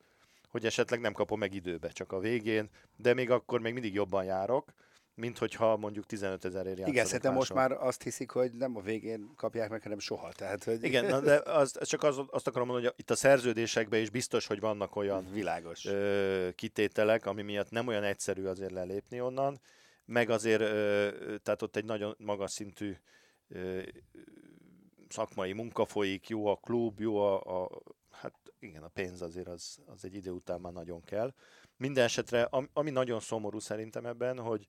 hogy 0.48 0.66
esetleg 0.66 1.00
nem 1.00 1.12
kapom 1.12 1.38
meg 1.38 1.54
időbe, 1.54 1.88
csak 1.88 2.12
a 2.12 2.18
végén, 2.18 2.70
de 2.96 3.14
még 3.14 3.30
akkor 3.30 3.60
még 3.60 3.72
mindig 3.72 3.94
jobban 3.94 4.24
járok, 4.24 4.72
mint 5.14 5.38
hogyha 5.38 5.76
mondjuk 5.76 6.06
15 6.06 6.44
ezerért 6.44 6.66
játszanak 6.66 6.92
Igen, 6.92 7.04
szerintem 7.04 7.32
most 7.32 7.52
már 7.52 7.72
azt 7.72 8.02
hiszik, 8.02 8.30
hogy 8.30 8.52
nem 8.52 8.76
a 8.76 8.80
végén 8.80 9.32
kapják 9.36 9.70
meg, 9.70 9.82
hanem 9.82 9.98
soha. 9.98 10.32
Tehát, 10.32 10.64
hogy... 10.64 10.84
Igen, 10.84 11.24
de 11.24 11.36
az, 11.36 11.78
csak 11.82 12.02
az, 12.02 12.20
azt 12.30 12.46
akarom 12.46 12.66
mondani, 12.66 12.86
hogy 12.86 12.98
itt 12.98 13.10
a 13.10 13.14
szerződésekben 13.16 14.00
is 14.00 14.10
biztos, 14.10 14.46
hogy 14.46 14.60
vannak 14.60 14.96
olyan 14.96 15.26
Világos. 15.32 15.84
Ö, 15.84 16.48
kitételek, 16.54 17.26
ami 17.26 17.42
miatt 17.42 17.70
nem 17.70 17.86
olyan 17.86 18.02
egyszerű 18.02 18.44
azért 18.44 18.70
lelépni 18.70 19.20
onnan, 19.20 19.60
meg 20.04 20.30
azért, 20.30 20.60
ö, 20.60 21.08
tehát 21.42 21.62
ott 21.62 21.76
egy 21.76 21.84
nagyon 21.84 22.14
magas 22.18 22.50
szintű 22.50 22.96
ö, 23.48 23.82
szakmai 25.08 25.52
munka 25.52 25.84
folyik, 25.84 26.28
jó 26.28 26.46
a 26.46 26.56
klub, 26.56 27.00
jó 27.00 27.16
a, 27.16 27.62
a 27.62 27.82
hát 28.10 28.34
igen, 28.58 28.82
a 28.82 28.88
pénz 28.88 29.22
azért 29.22 29.48
az, 29.48 29.78
az 29.86 30.04
egy 30.04 30.14
idő 30.14 30.30
után 30.30 30.60
már 30.60 30.72
nagyon 30.72 31.04
kell. 31.04 31.34
Minden 31.76 32.04
esetre, 32.04 32.48
ami 32.72 32.90
nagyon 32.90 33.20
szomorú 33.20 33.58
szerintem 33.58 34.06
ebben, 34.06 34.38
hogy, 34.38 34.68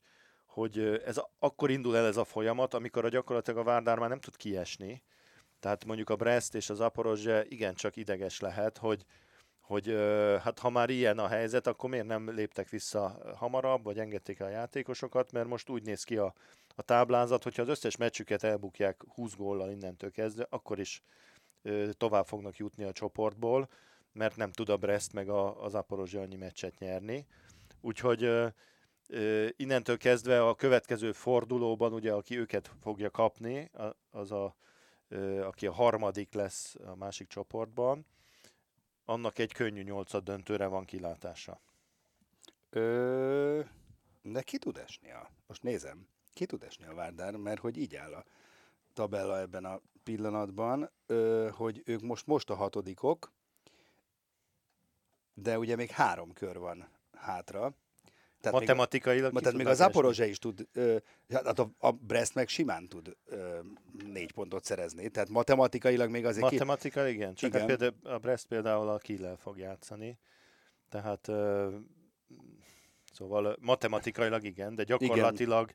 hogy 0.56 1.02
ez 1.04 1.20
akkor 1.38 1.70
indul 1.70 1.96
el 1.96 2.06
ez 2.06 2.16
a 2.16 2.24
folyamat, 2.24 2.74
amikor 2.74 3.04
a 3.04 3.08
gyakorlatilag 3.08 3.58
a 3.58 3.62
Várdár 3.62 3.98
már 3.98 4.08
nem 4.08 4.20
tud 4.20 4.36
kiesni. 4.36 5.02
Tehát 5.60 5.84
mondjuk 5.84 6.10
a 6.10 6.16
Brest 6.16 6.54
és 6.54 6.70
az 6.70 6.80
Aporozse 6.80 7.44
igencsak 7.48 7.96
ideges 7.96 8.40
lehet, 8.40 8.78
hogy, 8.78 9.04
hogy 9.60 9.86
hát 10.42 10.58
ha 10.58 10.70
már 10.70 10.90
ilyen 10.90 11.18
a 11.18 11.28
helyzet, 11.28 11.66
akkor 11.66 11.90
miért 11.90 12.06
nem 12.06 12.30
léptek 12.30 12.68
vissza 12.68 13.18
hamarabb, 13.36 13.84
vagy 13.84 13.98
engedték 13.98 14.38
el 14.38 14.46
a 14.46 14.50
játékosokat, 14.50 15.32
mert 15.32 15.48
most 15.48 15.68
úgy 15.68 15.82
néz 15.82 16.04
ki 16.04 16.16
a, 16.16 16.34
a 16.74 16.82
táblázat, 16.82 17.42
hogyha 17.42 17.62
az 17.62 17.68
összes 17.68 17.96
meccsüket 17.96 18.42
elbukják 18.42 19.02
20 19.08 19.34
góllal 19.34 19.70
innentől 19.70 20.10
kezdve, 20.10 20.46
akkor 20.50 20.78
is 20.78 21.02
tovább 21.92 22.26
fognak 22.26 22.56
jutni 22.56 22.84
a 22.84 22.92
csoportból, 22.92 23.68
mert 24.12 24.36
nem 24.36 24.52
tud 24.52 24.68
a 24.68 24.76
Brest 24.76 25.12
meg 25.12 25.28
a, 25.28 25.64
az 25.64 25.74
Aporozse 25.74 26.20
annyi 26.20 26.36
meccset 26.36 26.78
nyerni. 26.78 27.26
Úgyhogy 27.80 28.22
ö, 28.22 28.46
innentől 29.56 29.96
kezdve 29.96 30.46
a 30.46 30.54
következő 30.54 31.12
fordulóban, 31.12 31.92
ugye, 31.92 32.12
aki 32.12 32.38
őket 32.38 32.70
fogja 32.80 33.10
kapni, 33.10 33.70
az 34.10 34.32
a, 34.32 34.56
aki 35.42 35.66
a 35.66 35.72
harmadik 35.72 36.32
lesz 36.32 36.74
a 36.74 36.94
másik 36.94 37.28
csoportban, 37.28 38.06
annak 39.04 39.38
egy 39.38 39.52
könnyű 39.52 39.82
nyolcad 39.82 40.24
döntőre 40.24 40.66
van 40.66 40.84
kilátása. 40.84 41.60
Ö, 42.70 43.60
de 44.22 44.42
ki 44.42 44.58
tud 44.58 44.76
esni 44.76 45.10
a... 45.10 45.30
Most 45.46 45.62
nézem. 45.62 46.08
Ki 46.32 46.46
tud 46.46 46.62
esni 46.62 46.86
a 46.86 46.94
Várdár, 46.94 47.36
mert 47.36 47.60
hogy 47.60 47.76
így 47.76 47.96
áll 47.96 48.14
a 48.14 48.24
tabella 48.92 49.38
ebben 49.38 49.64
a 49.64 49.80
pillanatban, 50.02 50.90
ö, 51.06 51.48
hogy 51.52 51.82
ők 51.84 52.00
most, 52.00 52.26
most 52.26 52.50
a 52.50 52.54
hatodikok, 52.54 53.32
de 55.34 55.58
ugye 55.58 55.76
még 55.76 55.90
három 55.90 56.32
kör 56.32 56.58
van 56.58 56.88
hátra, 57.12 57.74
tehát 58.40 58.60
Matematikailag 58.60 59.32
még, 59.32 59.42
tehát 59.42 59.58
még 59.58 59.66
az 59.66 59.76
Zaporozse 59.76 60.26
is 60.26 60.38
tud, 60.38 60.68
hát 61.28 61.58
a, 61.58 61.70
a 61.78 61.90
Brest 61.90 62.34
meg 62.34 62.48
simán 62.48 62.88
tud 62.88 63.16
ö, 63.24 63.58
négy 64.06 64.32
pontot 64.32 64.64
szerezni, 64.64 65.08
tehát 65.08 65.28
matematikailag 65.28 66.10
még 66.10 66.24
azért... 66.24 66.50
Matematika, 66.50 67.04
ki... 67.04 67.10
igen, 67.10 67.34
csak 67.34 67.54
igen. 67.54 67.66
Például, 67.66 67.94
a 68.02 68.18
Brest 68.18 68.46
például 68.46 68.88
a 68.88 68.98
Kiel 68.98 69.36
fog 69.36 69.58
játszani, 69.58 70.18
tehát 70.88 71.28
ö, 71.28 71.76
szóval 73.12 73.56
matematikailag 73.60 74.44
igen, 74.44 74.74
de 74.74 74.84
gyakorlatilag 74.84 75.70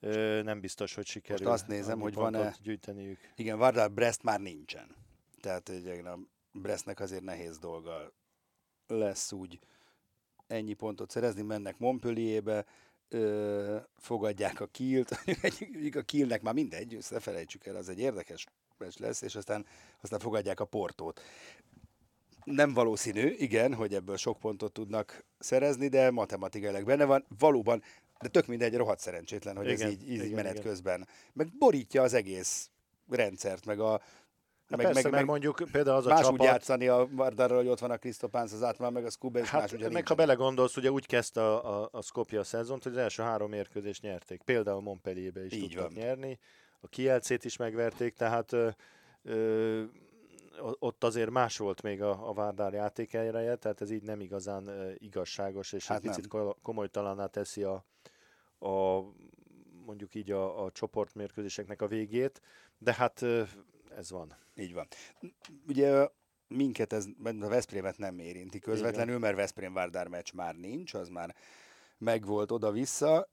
igen. 0.00 0.14
Ö, 0.14 0.42
nem 0.42 0.60
biztos, 0.60 0.94
hogy 0.94 1.06
sikerül 1.06 1.46
Most 1.46 1.60
azt 1.60 1.68
nézem, 1.68 2.00
hogy 2.00 2.14
van-e... 2.14 2.54
gyűjteniük. 2.62 3.18
Igen, 3.36 3.58
Vardar 3.58 3.92
Brest 3.92 4.22
már 4.22 4.40
nincsen. 4.40 4.96
Tehát 5.40 5.68
ugye, 5.68 6.02
a 6.02 6.18
Brestnek 6.52 7.00
azért 7.00 7.22
nehéz 7.22 7.58
dolga 7.58 8.12
lesz 8.86 9.32
úgy 9.32 9.58
ennyi 10.48 10.72
pontot 10.72 11.10
szerezni, 11.10 11.42
mennek 11.42 11.78
Montpellierbe, 11.78 12.64
ö, 13.08 13.76
fogadják 13.96 14.60
a 14.60 14.66
Kielt, 14.66 15.10
a 16.00 16.02
Kielnek 16.02 16.42
már 16.42 16.54
mindegy, 16.54 16.94
ezt 16.94 17.10
ne 17.10 17.20
felejtsük 17.20 17.66
el, 17.66 17.76
az 17.76 17.88
egy 17.88 17.98
érdekes 17.98 18.46
lesz, 18.96 19.22
és 19.22 19.34
aztán, 19.34 19.66
aztán 20.00 20.18
fogadják 20.18 20.60
a 20.60 20.64
Portót. 20.64 21.20
Nem 22.44 22.74
valószínű, 22.74 23.30
igen, 23.30 23.74
hogy 23.74 23.94
ebből 23.94 24.16
sok 24.16 24.38
pontot 24.38 24.72
tudnak 24.72 25.24
szerezni, 25.38 25.88
de 25.88 26.10
matematikailag 26.10 26.84
benne 26.84 27.04
van. 27.04 27.24
Valóban, 27.38 27.82
de 28.20 28.28
tök 28.28 28.46
mindegy, 28.46 28.74
rohadt 28.74 29.00
szerencsétlen, 29.00 29.56
hogy 29.56 29.68
igen, 29.68 29.86
ez 29.86 29.92
így, 29.92 30.10
így 30.10 30.24
igen, 30.24 30.30
menet 30.30 30.52
igen. 30.52 30.64
közben. 30.64 31.08
Meg 31.32 31.48
borítja 31.58 32.02
az 32.02 32.12
egész 32.12 32.70
rendszert, 33.08 33.66
meg 33.66 33.80
a, 33.80 34.00
Hát 34.68 34.76
meg, 34.76 34.86
persze, 34.86 35.02
meg, 35.02 35.12
meg, 35.12 35.24
mondjuk 35.24 35.62
például 35.72 35.96
az 35.96 36.06
a 36.06 36.08
más 36.08 36.20
csapat... 36.20 36.40
úgy 36.40 36.44
játszani 36.46 36.88
a 36.88 37.08
Vardarral, 37.10 37.56
hogy 37.56 37.68
ott 37.68 37.78
van 37.78 37.90
a 37.90 37.96
Krisztopánc, 37.96 38.52
az 38.52 38.62
átmár, 38.62 38.90
meg 38.90 39.04
a 39.04 39.10
Skube, 39.10 39.40
és 39.40 39.48
hát, 39.48 39.60
más 39.60 39.72
ugye 39.72 39.90
meg 39.90 40.08
ha 40.08 40.14
belegondolsz, 40.14 40.76
ugye 40.76 40.90
úgy 40.90 41.06
kezdte 41.06 41.42
a, 41.42 41.82
a, 41.82 41.88
a 41.92 42.02
Skopje 42.02 42.38
a 42.38 42.44
szezont, 42.44 42.82
hogy 42.82 42.92
az 42.92 42.98
első 42.98 43.22
három 43.22 43.50
mérkőzést 43.50 44.02
nyerték. 44.02 44.42
Például 44.42 44.80
Montpellierbe 44.80 45.44
is 45.44 45.52
Így 45.52 45.60
tudtak 45.60 45.82
van. 45.82 45.92
nyerni, 45.92 46.38
a 46.80 46.88
Kielcét 46.88 47.44
is 47.44 47.56
megverték, 47.56 48.14
tehát 48.14 48.52
ö, 48.52 48.68
ö, 49.22 49.82
ott 50.78 51.04
azért 51.04 51.30
más 51.30 51.56
volt 51.56 51.82
még 51.82 52.02
a, 52.02 52.28
a 52.28 52.32
Várdár 52.32 52.72
játékeljereje, 52.72 53.56
tehát 53.56 53.80
ez 53.80 53.90
így 53.90 54.02
nem 54.02 54.20
igazán 54.20 54.66
ö, 54.66 54.90
igazságos, 54.96 55.72
és 55.72 55.86
hát 55.86 56.04
egy 56.04 56.08
picit 56.08 56.32
nem. 56.32 56.52
komolytalaná 56.62 57.26
teszi 57.26 57.62
a, 57.62 57.84
a 58.58 59.02
mondjuk 59.86 60.14
így 60.14 60.30
a, 60.30 60.64
a 60.64 60.70
csoportmérkőzéseknek 60.70 61.82
a 61.82 61.86
végét, 61.86 62.40
de 62.78 62.94
hát 62.94 63.24
ez 63.98 64.10
van. 64.10 64.36
Így 64.54 64.72
van. 64.72 64.88
Ugye 65.66 66.08
minket 66.48 66.92
ez, 66.92 67.06
a 67.22 67.48
Veszprémet 67.48 67.98
nem 67.98 68.18
érinti 68.18 68.58
közvetlenül, 68.58 69.18
mert 69.18 69.36
Veszprém 69.36 69.72
Várdár 69.72 70.08
meccs 70.08 70.32
már 70.32 70.54
nincs, 70.54 70.94
az 70.94 71.08
már 71.08 71.34
megvolt 71.98 72.50
oda-vissza, 72.50 73.28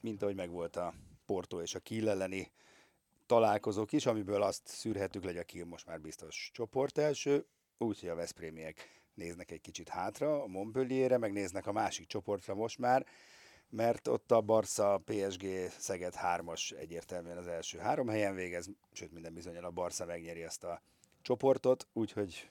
mint 0.00 0.22
ahogy 0.22 0.34
megvolt 0.34 0.76
a 0.76 0.94
Porto 1.26 1.62
és 1.62 1.74
a 1.74 1.78
Kiel 1.78 2.08
elleni 2.08 2.52
találkozók 3.26 3.92
is, 3.92 4.06
amiből 4.06 4.42
azt 4.42 4.66
szűrhetük, 4.66 5.24
hogy 5.24 5.36
a 5.36 5.44
Kiel 5.44 5.64
most 5.64 5.86
már 5.86 6.00
biztos 6.00 6.50
csoport 6.52 6.98
első, 6.98 7.46
úgyhogy 7.78 8.08
a 8.08 8.14
Veszprémiek 8.14 9.02
néznek 9.14 9.50
egy 9.50 9.60
kicsit 9.60 9.88
hátra, 9.88 10.42
a 10.42 10.46
Montpellierre, 10.46 11.18
meg 11.18 11.32
néznek 11.32 11.66
a 11.66 11.72
másik 11.72 12.06
csoportra 12.06 12.54
most 12.54 12.78
már, 12.78 13.06
mert 13.70 14.08
ott 14.08 14.30
a 14.30 14.40
Barca, 14.40 15.02
PSG, 15.04 15.46
Szeged 15.78 16.14
3-as 16.22 16.76
egyértelműen 16.76 17.36
az 17.36 17.46
első 17.46 17.78
három 17.78 18.08
helyen 18.08 18.34
végez, 18.34 18.70
sőt 18.92 19.12
minden 19.12 19.34
bizonyal 19.34 19.64
a 19.64 19.70
Barca 19.70 20.04
megnyeri 20.04 20.42
ezt 20.42 20.64
a 20.64 20.82
csoportot, 21.22 21.86
úgyhogy 21.92 22.50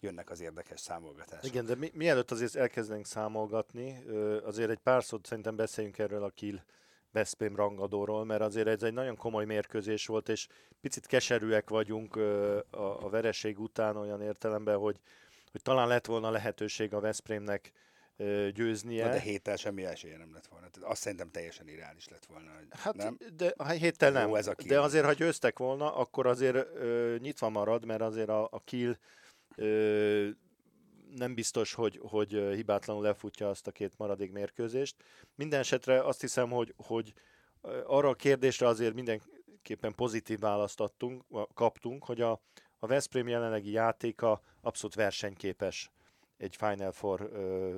jönnek 0.00 0.30
az 0.30 0.40
érdekes 0.40 0.80
számolgatások. 0.80 1.44
Igen, 1.44 1.64
de 1.64 1.74
mi, 1.74 1.90
mielőtt 1.94 2.30
azért 2.30 2.54
elkezdenénk 2.54 3.06
számolgatni, 3.06 4.04
azért 4.44 4.70
egy 4.70 4.78
pár 4.78 5.04
szót 5.04 5.26
szerintem 5.26 5.56
beszéljünk 5.56 5.98
erről 5.98 6.24
a 6.24 6.30
Kiel 6.30 6.64
Veszprém 7.12 7.56
rangadóról, 7.56 8.24
mert 8.24 8.40
azért 8.40 8.66
ez 8.66 8.82
egy 8.82 8.92
nagyon 8.92 9.16
komoly 9.16 9.44
mérkőzés 9.44 10.06
volt, 10.06 10.28
és 10.28 10.46
picit 10.80 11.06
keserűek 11.06 11.70
vagyunk 11.70 12.16
a, 12.16 13.04
a 13.04 13.08
vereség 13.08 13.58
után 13.58 13.96
olyan 13.96 14.22
értelemben, 14.22 14.76
hogy, 14.76 15.00
hogy 15.50 15.62
talán 15.62 15.88
lett 15.88 16.06
volna 16.06 16.30
lehetőség 16.30 16.94
a 16.94 17.00
Veszprémnek 17.00 17.72
győznie. 18.54 19.04
Na 19.04 19.10
de 19.10 19.20
héttel 19.20 19.56
semmi 19.56 19.84
esélye 19.84 20.16
nem 20.16 20.32
lett 20.32 20.46
volna. 20.46 20.66
Azt 20.80 21.00
szerintem 21.00 21.30
teljesen 21.30 21.68
irreális 21.68 22.08
lett 22.08 22.26
volna. 22.26 22.50
Hát, 22.70 22.94
nem? 22.94 23.16
de 23.36 23.52
a 23.56 23.68
héttel 23.68 24.10
nem. 24.10 24.28
Jó, 24.28 24.34
ez 24.34 24.46
a 24.46 24.54
de 24.66 24.80
azért, 24.80 25.04
ha 25.04 25.12
győztek 25.12 25.58
volna, 25.58 25.94
akkor 25.94 26.26
azért 26.26 26.54
ö, 26.74 27.16
nyitva 27.18 27.48
marad, 27.48 27.84
mert 27.84 28.00
azért 28.00 28.28
a, 28.28 28.48
a 28.50 28.60
Kiel 28.64 28.98
ö, 29.56 30.28
nem 31.16 31.34
biztos, 31.34 31.74
hogy, 31.74 32.00
hogy 32.02 32.30
hibátlanul 32.54 33.02
lefutja 33.02 33.48
azt 33.48 33.66
a 33.66 33.70
két 33.70 33.92
maradék 33.96 34.32
mérkőzést. 34.32 34.96
Minden 35.34 35.60
esetre 35.60 36.04
azt 36.04 36.20
hiszem, 36.20 36.50
hogy, 36.50 36.74
hogy 36.76 37.12
arra 37.84 38.08
a 38.08 38.14
kérdésre 38.14 38.66
azért 38.66 38.94
mindenképpen 38.94 39.94
pozitív 39.94 40.38
választ 40.38 40.80
adtunk, 40.80 41.24
kaptunk, 41.54 42.04
hogy 42.04 42.20
a, 42.20 42.40
a 42.78 42.86
Veszprém 42.86 43.28
jelenlegi 43.28 43.70
játéka 43.70 44.42
abszolút 44.60 44.94
versenyképes 44.94 45.90
egy 46.40 46.56
Final 46.56 46.92
Four 46.92 47.20
ö, 47.32 47.76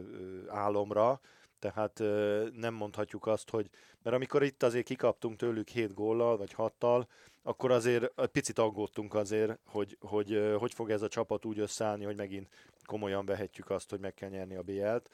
álomra, 0.48 1.20
tehát 1.58 2.00
ö, 2.00 2.46
nem 2.54 2.74
mondhatjuk 2.74 3.26
azt, 3.26 3.50
hogy, 3.50 3.70
mert 4.02 4.16
amikor 4.16 4.42
itt 4.42 4.62
azért 4.62 4.84
kikaptunk 4.84 5.36
tőlük 5.36 5.68
7 5.68 5.94
góllal, 5.94 6.36
vagy 6.36 6.54
6-tal, 6.56 7.06
akkor 7.42 7.70
azért 7.70 8.12
picit 8.32 8.58
aggódtunk 8.58 9.14
azért, 9.14 9.58
hogy, 9.66 9.96
hogy 10.00 10.28
hogy, 10.28 10.54
hogy 10.58 10.74
fog 10.74 10.90
ez 10.90 11.02
a 11.02 11.08
csapat 11.08 11.44
úgy 11.44 11.58
összeállni, 11.58 12.04
hogy 12.04 12.16
megint 12.16 12.48
komolyan 12.84 13.26
vehetjük 13.26 13.70
azt, 13.70 13.90
hogy 13.90 14.00
meg 14.00 14.14
kell 14.14 14.28
nyerni 14.28 14.54
a 14.54 14.62
BL-t. 14.62 15.10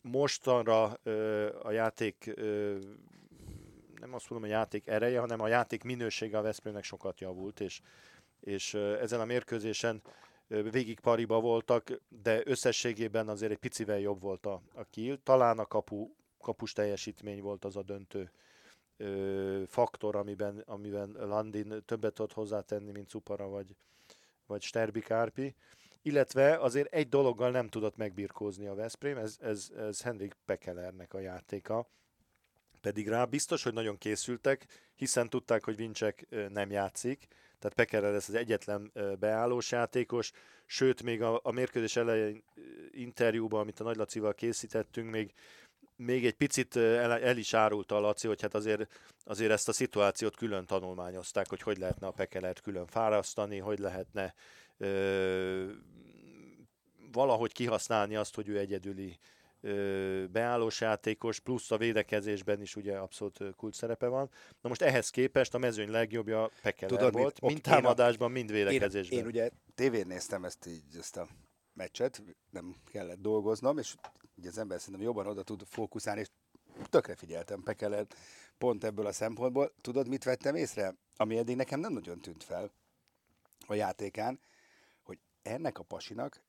mostanra 0.00 0.84
a 1.62 1.70
játék 1.70 2.34
nem 4.00 4.14
azt 4.14 4.30
mondom, 4.30 4.50
a 4.50 4.52
játék 4.52 4.86
ereje, 4.86 5.20
hanem 5.20 5.40
a 5.40 5.48
játék 5.48 5.82
minősége 5.82 6.38
a 6.38 6.42
Veszprémnek 6.42 6.84
sokat 6.84 7.20
javult, 7.20 7.60
és, 7.60 7.80
és 8.40 8.74
ezen 8.74 9.20
a 9.20 9.24
mérkőzésen 9.24 10.02
végig 10.48 11.00
pariba 11.00 11.40
voltak, 11.40 12.00
de 12.08 12.42
összességében 12.44 13.28
azért 13.28 13.52
egy 13.52 13.58
picivel 13.58 13.98
jobb 13.98 14.20
volt 14.20 14.46
a, 14.46 14.62
a 14.74 14.84
kill. 14.84 15.18
Talán 15.22 15.58
a 15.58 15.66
kapu, 15.66 16.10
kapus 16.40 16.72
teljesítmény 16.72 17.40
volt 17.40 17.64
az 17.64 17.76
a 17.76 17.82
döntő 17.82 18.30
ö, 18.96 19.62
faktor, 19.66 20.16
amiben, 20.16 20.62
amiben 20.66 21.10
Landin 21.10 21.82
többet 21.84 22.14
tudott 22.14 22.32
hozzátenni, 22.32 22.90
mint 22.90 23.08
Cupara 23.08 23.48
vagy, 23.48 23.76
vagy 24.46 24.62
Sterbi 24.62 25.00
Kárpi. 25.00 25.54
Illetve 26.02 26.58
azért 26.58 26.92
egy 26.92 27.08
dologgal 27.08 27.50
nem 27.50 27.68
tudott 27.68 27.96
megbirkózni 27.96 28.66
a 28.66 28.74
Veszprém, 28.74 29.16
ez, 29.16 29.36
ez, 29.40 29.70
ez 29.76 30.02
Henrik 30.02 30.36
Pekelernek 30.44 31.14
a 31.14 31.18
játéka. 31.18 31.88
Pedig 32.80 33.08
rá 33.08 33.24
biztos, 33.24 33.62
hogy 33.62 33.72
nagyon 33.72 33.98
készültek, 33.98 34.66
hiszen 34.94 35.28
tudták, 35.28 35.64
hogy 35.64 35.76
Vincsek 35.76 36.26
nem 36.48 36.70
játszik, 36.70 37.28
tehát 37.58 37.76
Pekerer 37.76 38.12
lesz 38.12 38.28
az 38.28 38.34
egyetlen 38.34 38.92
beállós 39.18 39.70
játékos, 39.70 40.30
sőt, 40.66 41.02
még 41.02 41.22
a, 41.22 41.40
a 41.42 41.50
mérkőzés 41.50 41.96
elején 41.96 42.42
interjúban, 42.90 43.60
amit 43.60 43.80
a 43.80 43.84
Nagy 43.84 43.96
Lacival 43.96 44.34
készítettünk, 44.34 45.10
még 45.10 45.32
még 45.96 46.26
egy 46.26 46.34
picit 46.34 46.76
el, 46.76 47.12
el 47.12 47.36
is 47.36 47.54
árulta 47.54 47.96
a 47.96 48.00
Laci, 48.00 48.26
hogy 48.26 48.40
hát 48.40 48.54
azért, 48.54 49.00
azért 49.24 49.50
ezt 49.50 49.68
a 49.68 49.72
szituációt 49.72 50.36
külön 50.36 50.66
tanulmányozták, 50.66 51.48
hogy 51.48 51.62
hogy 51.62 51.78
lehetne 51.78 52.06
a 52.06 52.10
Pekelert 52.10 52.60
külön 52.60 52.86
fárasztani, 52.86 53.58
hogy 53.58 53.78
lehetne 53.78 54.34
ö, 54.78 55.70
valahogy 57.12 57.52
kihasználni 57.52 58.16
azt, 58.16 58.34
hogy 58.34 58.48
ő 58.48 58.58
egyedüli 58.58 59.18
beállós 60.30 60.80
játékos, 60.80 61.40
plusz 61.40 61.70
a 61.70 61.76
védekezésben 61.76 62.60
is 62.60 62.76
ugye 62.76 62.96
abszolút 62.96 63.38
kult 63.56 63.74
szerepe 63.74 64.06
van. 64.06 64.30
Na 64.60 64.68
most 64.68 64.82
ehhez 64.82 65.10
képest 65.10 65.54
a 65.54 65.58
mezőny 65.58 65.90
legjobbja 65.90 66.50
Pekeler 66.62 66.96
Tudod, 66.96 67.12
volt, 67.12 67.40
mit? 67.40 67.50
mind 67.50 67.62
támadásban, 67.62 68.30
mind 68.30 68.50
védekezésben. 68.50 69.18
Én, 69.18 69.24
én 69.24 69.30
ugye 69.30 69.50
tévén 69.74 70.06
néztem 70.06 70.44
ezt, 70.44 70.66
így, 70.66 70.96
ezt 70.98 71.16
a 71.16 71.28
meccset, 71.72 72.22
nem 72.50 72.74
kellett 72.84 73.20
dolgoznom, 73.20 73.78
és 73.78 73.94
ugye 74.36 74.48
az 74.48 74.58
ember 74.58 74.78
szerintem 74.78 75.02
jobban 75.02 75.26
oda 75.26 75.42
tud 75.42 75.62
fókuszálni, 75.66 76.20
és 76.20 76.28
tökre 76.88 77.14
figyeltem 77.14 77.62
Pekelert 77.62 78.16
pont 78.58 78.84
ebből 78.84 79.06
a 79.06 79.12
szempontból. 79.12 79.72
Tudod, 79.80 80.08
mit 80.08 80.24
vettem 80.24 80.54
észre? 80.54 80.94
Ami 81.16 81.38
eddig 81.38 81.56
nekem 81.56 81.80
nem 81.80 81.92
nagyon 81.92 82.20
tűnt 82.20 82.44
fel 82.44 82.70
a 83.66 83.74
játékán, 83.74 84.40
hogy 85.02 85.18
ennek 85.42 85.78
a 85.78 85.82
pasinak 85.82 86.42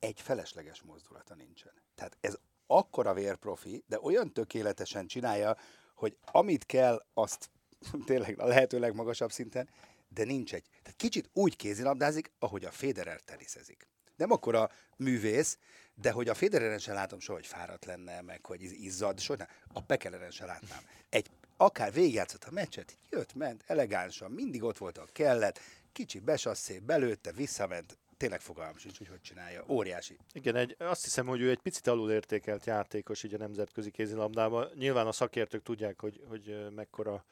egy 0.00 0.20
felesleges 0.20 0.82
mozdulata 0.82 1.34
nincsen. 1.34 1.72
Tehát 1.94 2.16
ez 2.20 2.38
akkora 2.66 3.14
vérprofi, 3.14 3.84
de 3.86 4.00
olyan 4.00 4.32
tökéletesen 4.32 5.06
csinálja, 5.06 5.56
hogy 5.94 6.16
amit 6.24 6.66
kell, 6.66 7.04
azt 7.14 7.50
tényleg 8.06 8.40
a 8.40 8.46
lehető 8.46 8.78
legmagasabb 8.78 9.32
szinten, 9.32 9.68
de 10.08 10.24
nincs 10.24 10.54
egy. 10.54 10.66
Tehát 10.82 10.96
kicsit 10.96 11.30
úgy 11.32 11.56
kézilabdázik, 11.56 12.32
ahogy 12.38 12.64
a 12.64 12.70
Federer 12.70 13.20
teniszezik. 13.20 13.88
Nem 14.16 14.30
akkor 14.30 14.54
a 14.54 14.70
művész, 14.96 15.58
de 15.94 16.10
hogy 16.10 16.28
a 16.28 16.34
Federeren 16.34 16.78
sem 16.78 16.94
látom 16.94 17.20
soha, 17.20 17.38
hogy 17.38 17.46
fáradt 17.46 17.84
lenne, 17.84 18.20
meg 18.20 18.46
hogy 18.46 18.62
izzad, 18.62 19.20
soha. 19.20 19.46
A 19.72 19.82
Pekeleren 19.82 20.30
sem 20.30 20.46
látnám. 20.46 20.82
Egy, 21.08 21.30
akár 21.56 21.92
végigjátszott 21.92 22.44
a 22.44 22.50
meccset, 22.50 22.98
jött, 23.10 23.34
ment, 23.34 23.64
elegánsan, 23.66 24.30
mindig 24.30 24.62
ott 24.62 24.78
volt 24.78 24.98
a 24.98 25.06
kellett, 25.12 25.60
kicsi 25.92 26.18
besasszé, 26.18 26.78
belőtte, 26.78 27.32
visszament, 27.32 27.98
tényleg 28.20 28.40
fogalmam 28.40 28.76
sincs, 28.76 28.98
hogy 28.98 29.08
hogy 29.08 29.20
csinálja. 29.20 29.64
Óriási. 29.68 30.16
Igen, 30.32 30.56
egy, 30.56 30.76
azt 30.78 31.04
hiszem, 31.04 31.26
hogy 31.26 31.40
ő 31.40 31.50
egy 31.50 31.58
picit 31.58 31.86
alulértékelt 31.86 32.66
játékos 32.66 33.22
így 33.22 33.34
a 33.34 33.38
nemzetközi 33.38 33.90
kézilabdában. 33.90 34.70
Nyilván 34.74 35.06
a 35.06 35.12
szakértők 35.12 35.62
tudják, 35.62 36.00
hogy, 36.00 36.20
hogy 36.28 36.66
mekkora 36.74 37.24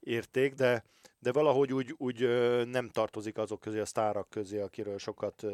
érték, 0.00 0.54
de, 0.54 0.84
de 1.18 1.32
valahogy 1.32 1.72
úgy, 1.72 1.94
úgy 1.98 2.20
nem 2.66 2.88
tartozik 2.88 3.38
azok 3.38 3.60
közé, 3.60 3.78
a 3.78 3.84
sztárak 3.84 4.30
közé, 4.30 4.60
akiről 4.60 4.98
sokat 4.98 5.44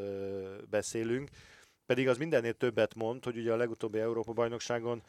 beszélünk. 0.71 1.31
Pedig 1.87 2.09
az 2.09 2.19
mindennél 2.19 2.55
többet 2.55 2.95
mond, 2.95 3.25
hogy 3.25 3.39
ugye 3.39 3.53
a 3.53 3.57
legutóbbi 3.57 3.99
Európa-bajnokságon 3.99 5.03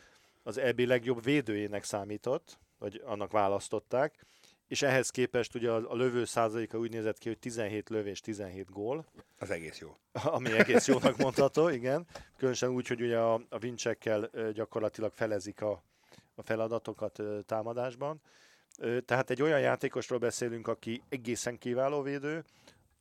az 0.43 0.57
EB 0.57 0.79
legjobb 0.79 1.23
védőjének 1.23 1.83
számított, 1.83 2.57
vagy 2.77 3.01
annak 3.05 3.31
választották, 3.31 4.25
és 4.71 4.81
ehhez 4.81 5.09
képest 5.09 5.55
ugye 5.55 5.69
a, 5.69 5.91
a 5.91 5.95
lövő 5.95 6.25
százaléka 6.25 6.77
úgy 6.77 6.91
nézett 6.91 7.17
ki, 7.17 7.27
hogy 7.27 7.39
17 7.39 7.89
lövés, 7.89 8.19
17 8.19 8.69
gól. 8.69 9.05
Az 9.39 9.49
egész 9.49 9.79
jó. 9.79 9.97
Ami 10.35 10.51
egész 10.51 10.87
jónak 10.87 11.17
mondható, 11.17 11.69
igen. 11.69 12.07
Különösen 12.37 12.69
úgy, 12.69 12.87
hogy 12.87 13.01
ugye 13.01 13.17
a, 13.17 13.41
a 13.49 13.57
vincsekkel 13.57 14.29
gyakorlatilag 14.53 15.11
felezik 15.13 15.61
a, 15.61 15.83
a 16.35 16.41
feladatokat 16.41 17.21
támadásban. 17.45 18.21
Tehát 19.05 19.29
egy 19.29 19.41
olyan 19.41 19.59
játékosról 19.59 20.19
beszélünk, 20.19 20.67
aki 20.67 21.03
egészen 21.09 21.57
kiváló 21.57 22.01
védő, 22.01 22.43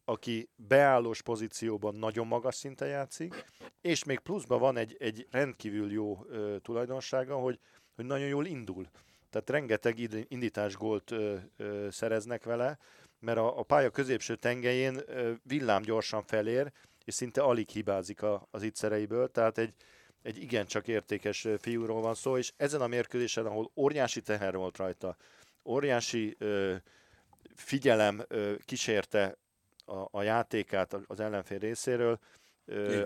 aki 0.04 0.48
beállós 0.56 1.22
pozícióban 1.22 1.94
nagyon 1.94 2.26
magas 2.26 2.54
szinten 2.54 2.88
játszik, 2.88 3.44
és 3.80 4.04
még 4.04 4.18
pluszban 4.18 4.60
van 4.60 4.76
egy, 4.76 4.96
egy 4.98 5.26
rendkívül 5.30 5.92
jó 5.92 6.24
ö, 6.28 6.56
tulajdonsága, 6.62 7.36
hogy, 7.36 7.58
hogy 7.94 8.04
nagyon 8.04 8.28
jól 8.28 8.46
indul. 8.46 8.88
Tehát 9.30 9.50
rengeteg 9.50 9.98
indítás 10.28 10.74
gólt 10.74 11.10
ö, 11.10 11.36
ö, 11.56 11.88
szereznek 11.90 12.44
vele, 12.44 12.78
mert 13.18 13.38
a, 13.38 13.58
a 13.58 13.62
pálya 13.62 13.90
középső 13.90 14.36
tengelyén 14.36 15.00
ö, 15.06 15.32
villám 15.42 15.82
gyorsan 15.82 16.22
felér, 16.22 16.72
és 17.04 17.14
szinte 17.14 17.42
alig 17.42 17.68
hibázik 17.68 18.22
a, 18.22 18.46
az 18.50 18.62
ittszereiből, 18.62 19.28
tehát 19.28 19.58
egy, 19.58 19.74
egy 20.22 20.42
igencsak 20.42 20.88
értékes 20.88 21.48
fiúról 21.58 22.00
van 22.00 22.14
szó, 22.14 22.36
és 22.36 22.52
ezen 22.56 22.80
a 22.80 22.86
mérkőzésen, 22.86 23.46
ahol 23.46 23.70
óriási 23.76 24.20
teher 24.20 24.54
volt 24.54 24.76
rajta, 24.76 25.16
óriási 25.64 26.34
ö, 26.38 26.74
figyelem 27.54 28.24
ö, 28.28 28.54
kísérte 28.64 29.38
a, 29.84 30.08
a 30.10 30.22
játékát 30.22 30.96
az 31.06 31.20
ellenfél 31.20 31.58
részéről, 31.58 32.18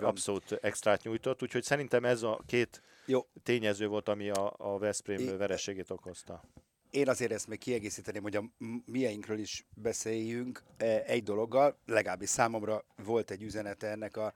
abszolút 0.01 0.53
extrát 0.53 1.03
nyújtott, 1.03 1.43
úgyhogy 1.43 1.63
szerintem 1.63 2.05
ez 2.05 2.23
a 2.23 2.43
két 2.47 2.83
Jó. 3.07 3.27
tényező 3.43 3.87
volt, 3.87 4.09
ami 4.09 4.31
a, 4.31 4.55
a 4.57 4.79
Veszprém 4.79 5.19
é, 5.19 5.37
vereségét 5.37 5.91
okozta. 5.91 6.43
Én 6.91 7.09
azért 7.09 7.33
ezt 7.33 7.47
még 7.47 7.59
kiegészíteném, 7.59 8.23
hogy 8.23 8.37
a 8.37 8.45
mieinkről 8.85 9.39
is 9.39 9.67
beszéljünk 9.75 10.63
e, 10.77 11.03
egy 11.07 11.23
dologgal, 11.23 11.79
legalábbis 11.87 12.29
számomra 12.29 12.85
volt 12.97 13.31
egy 13.31 13.43
üzenete 13.43 13.87
ennek 13.87 14.17
a, 14.17 14.33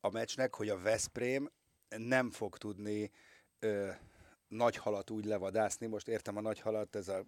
a 0.00 0.10
meccsnek, 0.10 0.54
hogy 0.54 0.68
a 0.68 0.80
Veszprém 0.80 1.50
nem 1.88 2.30
fog 2.30 2.58
tudni 2.58 3.10
ö, 3.58 3.88
nagy 4.48 4.76
halat 4.76 5.10
úgy 5.10 5.24
levadászni, 5.24 5.86
most 5.86 6.08
értem 6.08 6.36
a 6.36 6.40
nagy 6.40 6.60
halat, 6.60 6.96
ez 6.96 7.08
a 7.08 7.24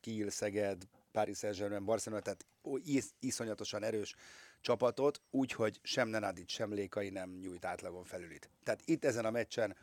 Kiel, 0.00 0.30
Szeged, 0.30 0.82
Paris 1.12 1.38
Saint-Germain, 1.38 1.84
Barcelona, 1.84 2.22
tehát 2.22 2.46
is, 2.84 3.04
iszonyatosan 3.20 3.82
erős 3.82 4.14
csapatot, 4.60 5.20
úgyhogy 5.30 5.80
sem 5.82 6.08
Nenadic, 6.08 6.50
sem 6.50 6.72
Lékai 6.72 7.10
nem 7.10 7.38
nyújt 7.40 7.64
átlagon 7.64 8.04
felülit. 8.04 8.50
Tehát 8.62 8.82
itt 8.84 9.04
ezen 9.04 9.24
a 9.24 9.30
meccsen 9.30 9.76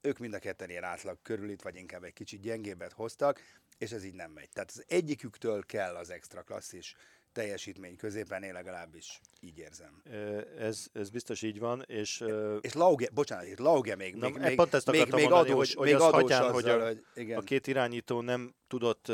ők 0.00 0.18
mind 0.18 0.34
a 0.34 0.38
ketten 0.38 0.70
ilyen 0.70 0.84
átlag 0.84 1.18
körülit, 1.22 1.62
vagy 1.62 1.76
inkább 1.76 2.04
egy 2.04 2.12
kicsit 2.12 2.40
gyengébbet 2.40 2.92
hoztak, 2.92 3.40
és 3.78 3.92
ez 3.92 4.04
így 4.04 4.14
nem 4.14 4.30
megy. 4.30 4.48
Tehát 4.50 4.70
az 4.70 4.84
egyiküktől 4.88 5.62
kell 5.66 5.94
az 5.94 6.10
extra 6.10 6.42
klasszis 6.42 6.94
teljesítmény 7.32 7.96
középen, 7.96 8.42
én 8.42 8.52
legalábbis 8.52 9.20
így 9.40 9.58
érzem. 9.58 10.02
Ez, 10.58 10.86
ez 10.92 11.10
biztos 11.10 11.42
így 11.42 11.58
van, 11.58 11.82
és... 11.86 12.24
És 12.60 12.72
Lauge, 12.72 13.08
bocsánat, 13.14 13.46
itt 13.46 13.58
Lauge 13.58 13.96
még, 13.96 14.14
Na, 14.14 14.28
még, 14.28 14.56
pont 14.56 14.74
ezt 14.74 14.90
még, 14.90 15.00
még 15.00 15.22
mondani, 15.22 15.50
adós, 15.50 15.74
hogy, 15.74 15.86
még 15.86 15.94
az 15.94 16.02
adós 16.02 16.20
hagyján, 16.20 16.42
azzal, 16.42 16.52
hogy, 16.52 16.68
a, 16.68 16.86
hogy 16.86 17.04
igen. 17.14 17.38
a 17.38 17.40
két 17.40 17.66
irányító 17.66 18.20
nem 18.20 18.54
tudott 18.68 19.08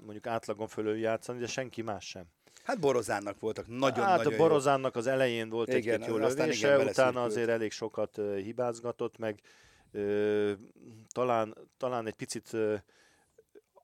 mondjuk 0.00 0.26
átlagon 0.26 0.68
fölül 0.68 0.98
játszani, 0.98 1.38
de 1.38 1.46
senki 1.46 1.82
más 1.82 2.08
sem. 2.08 2.24
Hát 2.62 2.80
Borozánnak 2.80 3.40
voltak 3.40 3.66
nagyon 3.66 4.04
Hát 4.04 4.16
nagyon 4.16 4.32
a 4.32 4.36
Borozánnak 4.36 4.94
jó. 4.94 5.00
az 5.00 5.06
elején 5.06 5.48
volt 5.48 5.68
egy-két 5.68 6.06
jó 6.06 6.16
lövése, 6.16 6.78
utána 6.78 7.22
azért 7.22 7.48
elég 7.48 7.72
sokat 7.72 8.20
hibázgatott, 8.36 9.18
meg. 9.18 9.40
Ö, 9.92 10.52
talán, 11.08 11.54
talán 11.76 12.06
egy 12.06 12.14
picit 12.14 12.52
ö, 12.52 12.74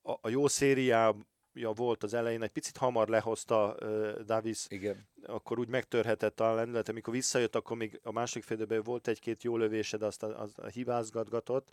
a, 0.03 0.13
a 0.21 0.29
jó 0.29 0.47
szériá 0.47 1.15
ja, 1.59 1.73
volt 1.73 2.03
az 2.03 2.15
elején, 2.15 2.43
egy 2.43 2.51
picit 2.51 2.77
hamar 2.77 3.09
lehozta 3.09 3.77
uh, 3.81 4.11
Davis, 4.21 4.67
Igen. 4.69 5.09
akkor 5.23 5.59
úgy 5.59 5.69
megtörhetett 5.69 6.41
a 6.41 6.55
lendület, 6.55 6.89
amikor 6.89 7.13
visszajött, 7.13 7.55
akkor 7.55 7.77
még 7.77 8.01
a 8.03 8.13
másik 8.13 8.43
félidőben 8.43 8.83
volt 8.83 9.09
egy-két 9.09 9.43
jó 9.43 9.57
lövése, 9.57 9.97
de 9.97 10.07
azt 10.07 10.23
a, 10.23 10.43
az 10.43 10.55
hibázgatgatott, 10.73 11.71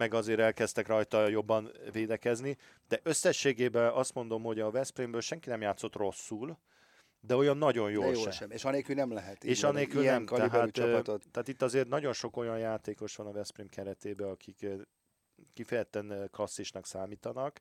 meg 0.00 0.14
azért 0.14 0.40
elkezdtek 0.40 0.86
rajta 0.86 1.28
jobban 1.28 1.70
védekezni, 1.92 2.56
de 2.88 3.00
összességében 3.02 3.92
azt 3.92 4.14
mondom, 4.14 4.42
hogy 4.42 4.60
a 4.60 4.70
Veszprémből 4.70 5.20
senki 5.20 5.48
nem 5.48 5.60
játszott 5.60 5.96
rosszul, 5.96 6.58
de 7.20 7.36
olyan 7.36 7.56
nagyon 7.56 7.90
jól, 7.90 8.14
sem. 8.14 8.30
sem. 8.30 8.50
És 8.50 8.64
anélkül 8.64 8.94
nem 8.94 9.12
lehet. 9.12 9.44
És 9.44 9.62
anélkül 9.62 10.02
nem. 10.02 10.26
Tehát, 10.26 10.70
csapatot. 10.70 11.24
tehát 11.30 11.48
itt 11.48 11.62
azért 11.62 11.88
nagyon 11.88 12.12
sok 12.12 12.36
olyan 12.36 12.58
játékos 12.58 13.16
van 13.16 13.26
a 13.26 13.32
Veszprém 13.32 13.68
keretében, 13.68 14.28
akik 14.28 14.66
kifejezetten 15.54 16.28
klasszisnak 16.32 16.86
számítanak 16.86 17.60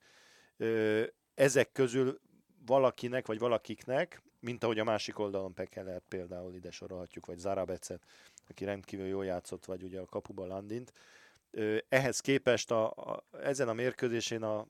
ezek 1.34 1.72
közül 1.72 2.20
valakinek, 2.66 3.28
vagy 3.28 3.40
valakiknek 3.40 4.22
mint 4.40 4.64
ahogy 4.64 4.80
a 4.80 4.84
másik 4.84 5.20
oldalon 5.20 5.54
Pekelert 5.54 6.04
például 6.08 6.54
ide 6.54 6.72
sorolhatjuk, 6.72 7.26
vagy 7.26 7.38
Zarabecet, 7.38 8.06
aki 8.48 8.66
rendkívül 8.66 9.06
jól 9.06 9.26
játszott, 9.26 9.66
vagy 9.66 9.84
ugye 9.84 10.00
a 10.00 10.06
kapuba 10.06 10.46
Landint. 10.46 10.94
Ehhez 11.90 12.20
képest 12.20 12.72
a, 12.72 12.90
a, 12.90 13.24
ezen 13.44 13.70
a 13.70 13.74
mérkőzésén 13.74 14.44
a, 14.44 14.68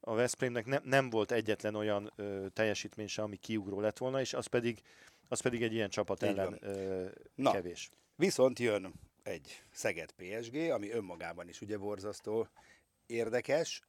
a 0.00 0.14
Veszprémnek 0.14 0.66
ne, 0.66 0.78
nem 0.82 1.10
volt 1.10 1.32
egyetlen 1.32 1.74
olyan 1.74 2.12
ö, 2.16 2.46
teljesítmény 2.52 3.06
se, 3.06 3.22
ami 3.22 3.36
kiugró 3.36 3.80
lett 3.80 3.98
volna, 3.98 4.20
és 4.20 4.34
az 4.34 4.46
pedig, 4.46 4.82
az 5.28 5.40
pedig 5.40 5.62
egy 5.62 5.72
ilyen 5.72 5.90
csapat 5.90 6.22
ellen 6.22 6.58
ö, 6.60 7.08
Na, 7.34 7.52
kevés. 7.52 7.90
Viszont 8.16 8.58
jön 8.58 8.92
egy 9.22 9.62
Szeged 9.70 10.12
PSG, 10.12 10.54
ami 10.54 10.90
önmagában 10.90 11.48
is 11.48 11.60
ugye 11.60 11.78
borzasztó 11.78 12.48
érdekes, 13.06 13.82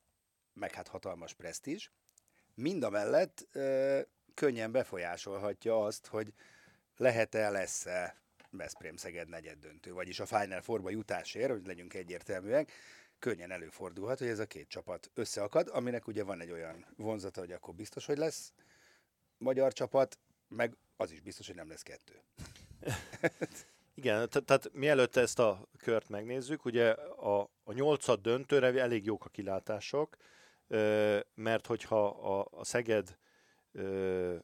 meg 0.53 0.73
hát 0.73 0.87
hatalmas 0.87 1.33
presztízs. 1.33 1.89
Mind 2.55 2.83
a 2.83 2.89
mellett 2.89 3.47
ö, 3.51 3.99
könnyen 4.33 4.71
befolyásolhatja 4.71 5.85
azt, 5.85 6.07
hogy 6.07 6.33
lehet-e, 6.97 7.49
lesz-e 7.49 8.22
Veszprém-Szeged 8.57 9.29
negyed 9.29 9.59
döntő, 9.59 9.93
vagyis 9.93 10.19
a 10.19 10.25
Final 10.25 10.61
Fourba 10.61 10.89
jutásért, 10.89 11.51
hogy 11.51 11.65
legyünk 11.65 11.93
egyértelműek, 11.93 12.71
könnyen 13.19 13.51
előfordulhat, 13.51 14.19
hogy 14.19 14.27
ez 14.27 14.39
a 14.39 14.45
két 14.45 14.67
csapat 14.67 15.11
összeakad, 15.13 15.69
aminek 15.71 16.07
ugye 16.07 16.23
van 16.23 16.41
egy 16.41 16.51
olyan 16.51 16.85
vonzata, 16.97 17.39
hogy 17.39 17.51
akkor 17.51 17.73
biztos, 17.73 18.05
hogy 18.05 18.17
lesz 18.17 18.53
magyar 19.37 19.73
csapat, 19.73 20.19
meg 20.47 20.77
az 20.97 21.11
is 21.11 21.21
biztos, 21.21 21.47
hogy 21.47 21.55
nem 21.55 21.69
lesz 21.69 21.81
kettő. 21.81 22.21
Igen, 23.95 24.29
tehát 24.29 24.69
mielőtt 24.73 25.15
ezt 25.15 25.39
a 25.39 25.67
kört 25.77 26.09
megnézzük, 26.09 26.65
ugye 26.65 26.91
a, 26.91 27.41
a 27.63 27.73
nyolcad 27.73 28.21
döntőre 28.21 28.81
elég 28.81 29.05
jók 29.05 29.25
a 29.25 29.29
kilátások, 29.29 30.17
mert 31.33 31.65
hogyha 31.65 32.07
a, 32.07 32.47
a 32.51 32.63
Szeged 32.63 33.17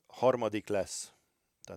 harmadik 0.08 0.67
lesz, 0.67 1.13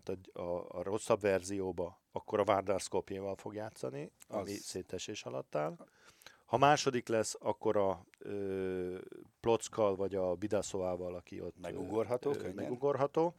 tehát 0.01 0.21
a, 0.33 0.41
a, 0.41 0.67
a 0.69 0.83
rosszabb 0.83 1.21
verzióba, 1.21 2.01
akkor 2.13 2.41
a 2.41 2.45
Vardar 2.45 2.81
Skopjéval 2.81 3.37
fog 3.37 3.55
játszani, 3.55 4.11
ami 4.29 4.53
az... 4.53 4.61
szétesés 4.61 5.23
alatt 5.25 5.55
áll. 5.55 5.77
Ha 6.45 6.59
második 6.59 7.09
lesz, 7.09 7.37
akkor 7.41 7.77
a 7.77 8.05
ö, 8.19 8.99
Plockal 9.41 9.97
vagy 9.97 10.15
a 10.15 10.35
Bidaszóával, 10.35 11.15
aki 11.15 11.41
ott 11.41 11.61
megugorható. 11.61 12.31
Ö, 12.31 12.53
megugorható. 12.55 13.35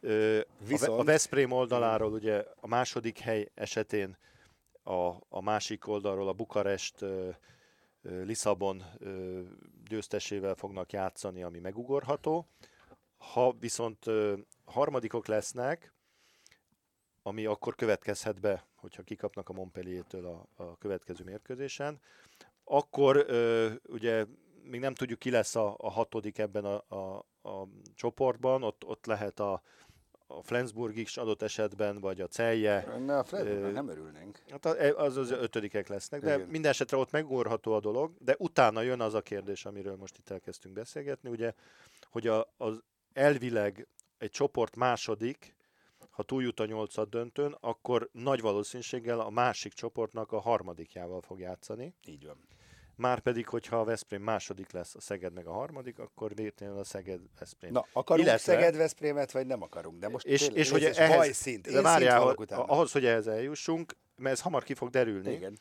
Ö, 0.00 0.40
Viszont... 0.66 1.00
A 1.00 1.04
Veszprém 1.04 1.50
oldaláról 1.50 2.12
ugye 2.12 2.44
a 2.60 2.66
második 2.66 3.18
hely 3.18 3.50
esetén 3.54 4.16
a, 4.82 5.12
a 5.28 5.40
másik 5.42 5.88
oldalról 5.88 6.28
a 6.28 6.32
Bukarest 6.32 7.02
ö, 7.02 7.30
Lisszabon 8.02 8.82
ö, 8.98 9.40
győztesével 9.88 10.54
fognak 10.54 10.92
játszani, 10.92 11.42
ami 11.42 11.58
megugorható. 11.58 12.46
Ha 13.32 13.52
viszont 13.52 14.04
harmadikok 14.64 15.26
lesznek, 15.26 15.94
ami 17.22 17.46
akkor 17.46 17.74
következhet 17.74 18.40
be, 18.40 18.66
hogyha 18.74 19.02
kikapnak 19.02 19.48
a 19.48 19.52
Montpellier-től 19.52 20.26
a, 20.26 20.62
a 20.62 20.78
következő 20.78 21.24
mérkőzésen, 21.24 22.00
akkor 22.64 23.24
ö, 23.28 23.72
ugye 23.88 24.26
még 24.62 24.80
nem 24.80 24.94
tudjuk, 24.94 25.18
ki 25.18 25.30
lesz 25.30 25.54
a, 25.54 25.74
a 25.78 25.90
hatodik 25.90 26.38
ebben 26.38 26.64
a, 26.64 26.84
a, 26.88 27.26
a 27.48 27.68
csoportban, 27.94 28.62
ott, 28.62 28.84
ott 28.84 29.06
lehet 29.06 29.40
a, 29.40 29.62
a 30.26 30.42
Flensburg 30.42 30.96
is 30.96 31.16
adott 31.16 31.42
esetben, 31.42 32.00
vagy 32.00 32.20
a 32.20 32.26
Celje. 32.26 32.96
Ne, 32.98 33.18
a 33.18 33.24
Flensburg 33.24 33.72
nem 33.72 33.88
örülnénk. 33.88 34.42
Hát 34.50 34.66
e, 34.66 34.94
az 34.94 35.16
az 35.16 35.30
ötödikek 35.30 35.88
lesznek, 35.88 36.20
de 36.20 36.34
Igen. 36.34 36.48
minden 36.48 36.70
esetre 36.70 36.96
ott 36.96 37.10
megúrható 37.10 37.72
a 37.72 37.80
dolog, 37.80 38.12
de 38.18 38.34
utána 38.38 38.80
jön 38.80 39.00
az 39.00 39.14
a 39.14 39.22
kérdés, 39.22 39.64
amiről 39.64 39.96
most 39.96 40.18
itt 40.18 40.30
elkezdtünk 40.30 40.74
beszélgetni, 40.74 41.30
ugye, 41.30 41.52
hogy 42.10 42.26
a, 42.26 42.52
az 42.56 42.82
elvileg 43.16 43.86
egy 44.18 44.30
csoport 44.30 44.76
második, 44.76 45.54
ha 46.10 46.22
túljut 46.22 46.60
a 46.60 46.66
nyolcad 46.66 47.08
döntőn, 47.08 47.56
akkor 47.60 48.08
nagy 48.12 48.40
valószínűséggel 48.40 49.20
a 49.20 49.30
másik 49.30 49.72
csoportnak 49.72 50.32
a 50.32 50.40
harmadikjával 50.40 51.20
fog 51.20 51.40
játszani. 51.40 51.94
Így 52.06 52.26
van. 52.26 52.46
Márpedig, 52.96 53.48
hogyha 53.48 53.80
a 53.80 53.84
Veszprém 53.84 54.22
második 54.22 54.72
lesz, 54.72 54.94
a 54.94 55.00
Szeged 55.00 55.32
meg 55.32 55.46
a 55.46 55.52
harmadik, 55.52 55.98
akkor 55.98 56.34
véletlenül 56.34 56.78
a 56.78 56.84
Szeged 56.84 57.20
Veszprém. 57.38 57.72
Na, 57.72 57.86
akarunk 57.92 58.26
Illetve, 58.26 58.52
Szeged 58.52 58.76
Veszprémet, 58.76 59.32
vagy 59.32 59.46
nem 59.46 59.62
akarunk? 59.62 59.98
De 59.98 60.08
most 60.08 60.26
és, 60.26 60.40
tényleg, 60.40 60.58
és 60.58 60.70
hogy 60.70 60.84
ehhez, 60.84 61.16
bajszint. 61.16 61.70
De 61.70 61.82
várjál, 61.82 62.34
ahhoz, 62.48 62.92
hogy 62.92 63.04
ehhez 63.04 63.26
eljussunk, 63.26 63.96
mert 64.16 64.34
ez 64.34 64.40
hamar 64.40 64.62
ki 64.64 64.74
fog 64.74 64.90
derülni. 64.90 65.32
Igen. 65.32 65.58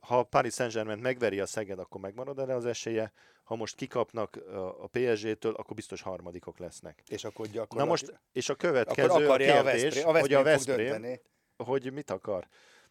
Ha 0.00 0.22
Paris 0.22 0.54
Saint-Germain 0.54 0.98
megveri 0.98 1.40
a 1.40 1.46
Szeged, 1.46 1.78
akkor 1.78 2.00
megmarad 2.00 2.38
erre 2.38 2.54
az 2.54 2.66
esélye. 2.66 3.12
Ha 3.44 3.56
most 3.56 3.74
kikapnak 3.74 4.36
a 4.80 4.86
PSG-től, 4.86 5.54
akkor 5.54 5.76
biztos 5.76 6.02
harmadikok 6.02 6.58
lesznek. 6.58 7.02
És 7.06 7.24
akkor 7.24 7.46
gyakorlatilag... 7.46 7.84
Na 7.84 7.90
most, 7.90 8.20
és 8.32 8.48
a 8.48 8.54
következő 8.54 9.28
a 9.28 9.36
kérdés, 9.36 9.52
a 9.54 9.62
Veszprém, 9.62 10.08
a 10.08 10.12
Veszprém 10.12 10.20
hogy 10.20 10.32
a 10.34 10.42
Veszprém, 10.42 11.20
hogy 11.56 11.92
mit 11.92 12.10
akar 12.10 12.48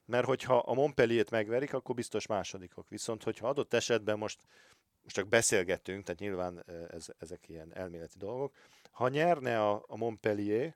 mert 0.10 0.26
hogyha 0.26 0.58
a 0.58 0.74
Montpellier-t 0.74 1.30
megverik, 1.30 1.74
akkor 1.74 1.96
biztos 1.96 2.28
másodikok. 2.28 2.90
Viszont, 2.90 3.24
hogyha 3.24 3.48
adott 3.48 3.74
esetben 3.74 4.18
most, 4.18 4.42
most 5.02 5.16
csak 5.16 5.28
beszélgetünk, 5.28 6.04
tehát 6.04 6.20
nyilván 6.20 6.64
ez, 6.90 7.08
ezek 7.18 7.50
ilyen 7.50 7.76
elméleti 7.76 8.18
dolgok, 8.18 8.56
ha 8.92 9.08
nyerne 9.08 9.62
a, 9.62 9.84
a 9.88 9.98
Montpellier, 9.98 10.76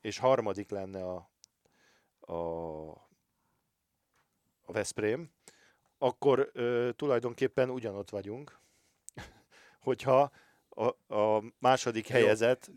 és 0.00 0.18
harmadik 0.18 0.70
lenne 0.70 1.04
a, 1.04 1.30
a, 2.32 2.36
a 4.68 4.72
Veszprém, 4.72 5.30
akkor 5.98 6.50
ö, 6.52 6.90
tulajdonképpen 6.96 7.70
ugyanott 7.70 8.10
vagyunk, 8.10 8.60
hogyha 9.88 10.30
a, 10.68 11.14
a 11.14 11.42
második 11.58 12.06
helyezett 12.06 12.70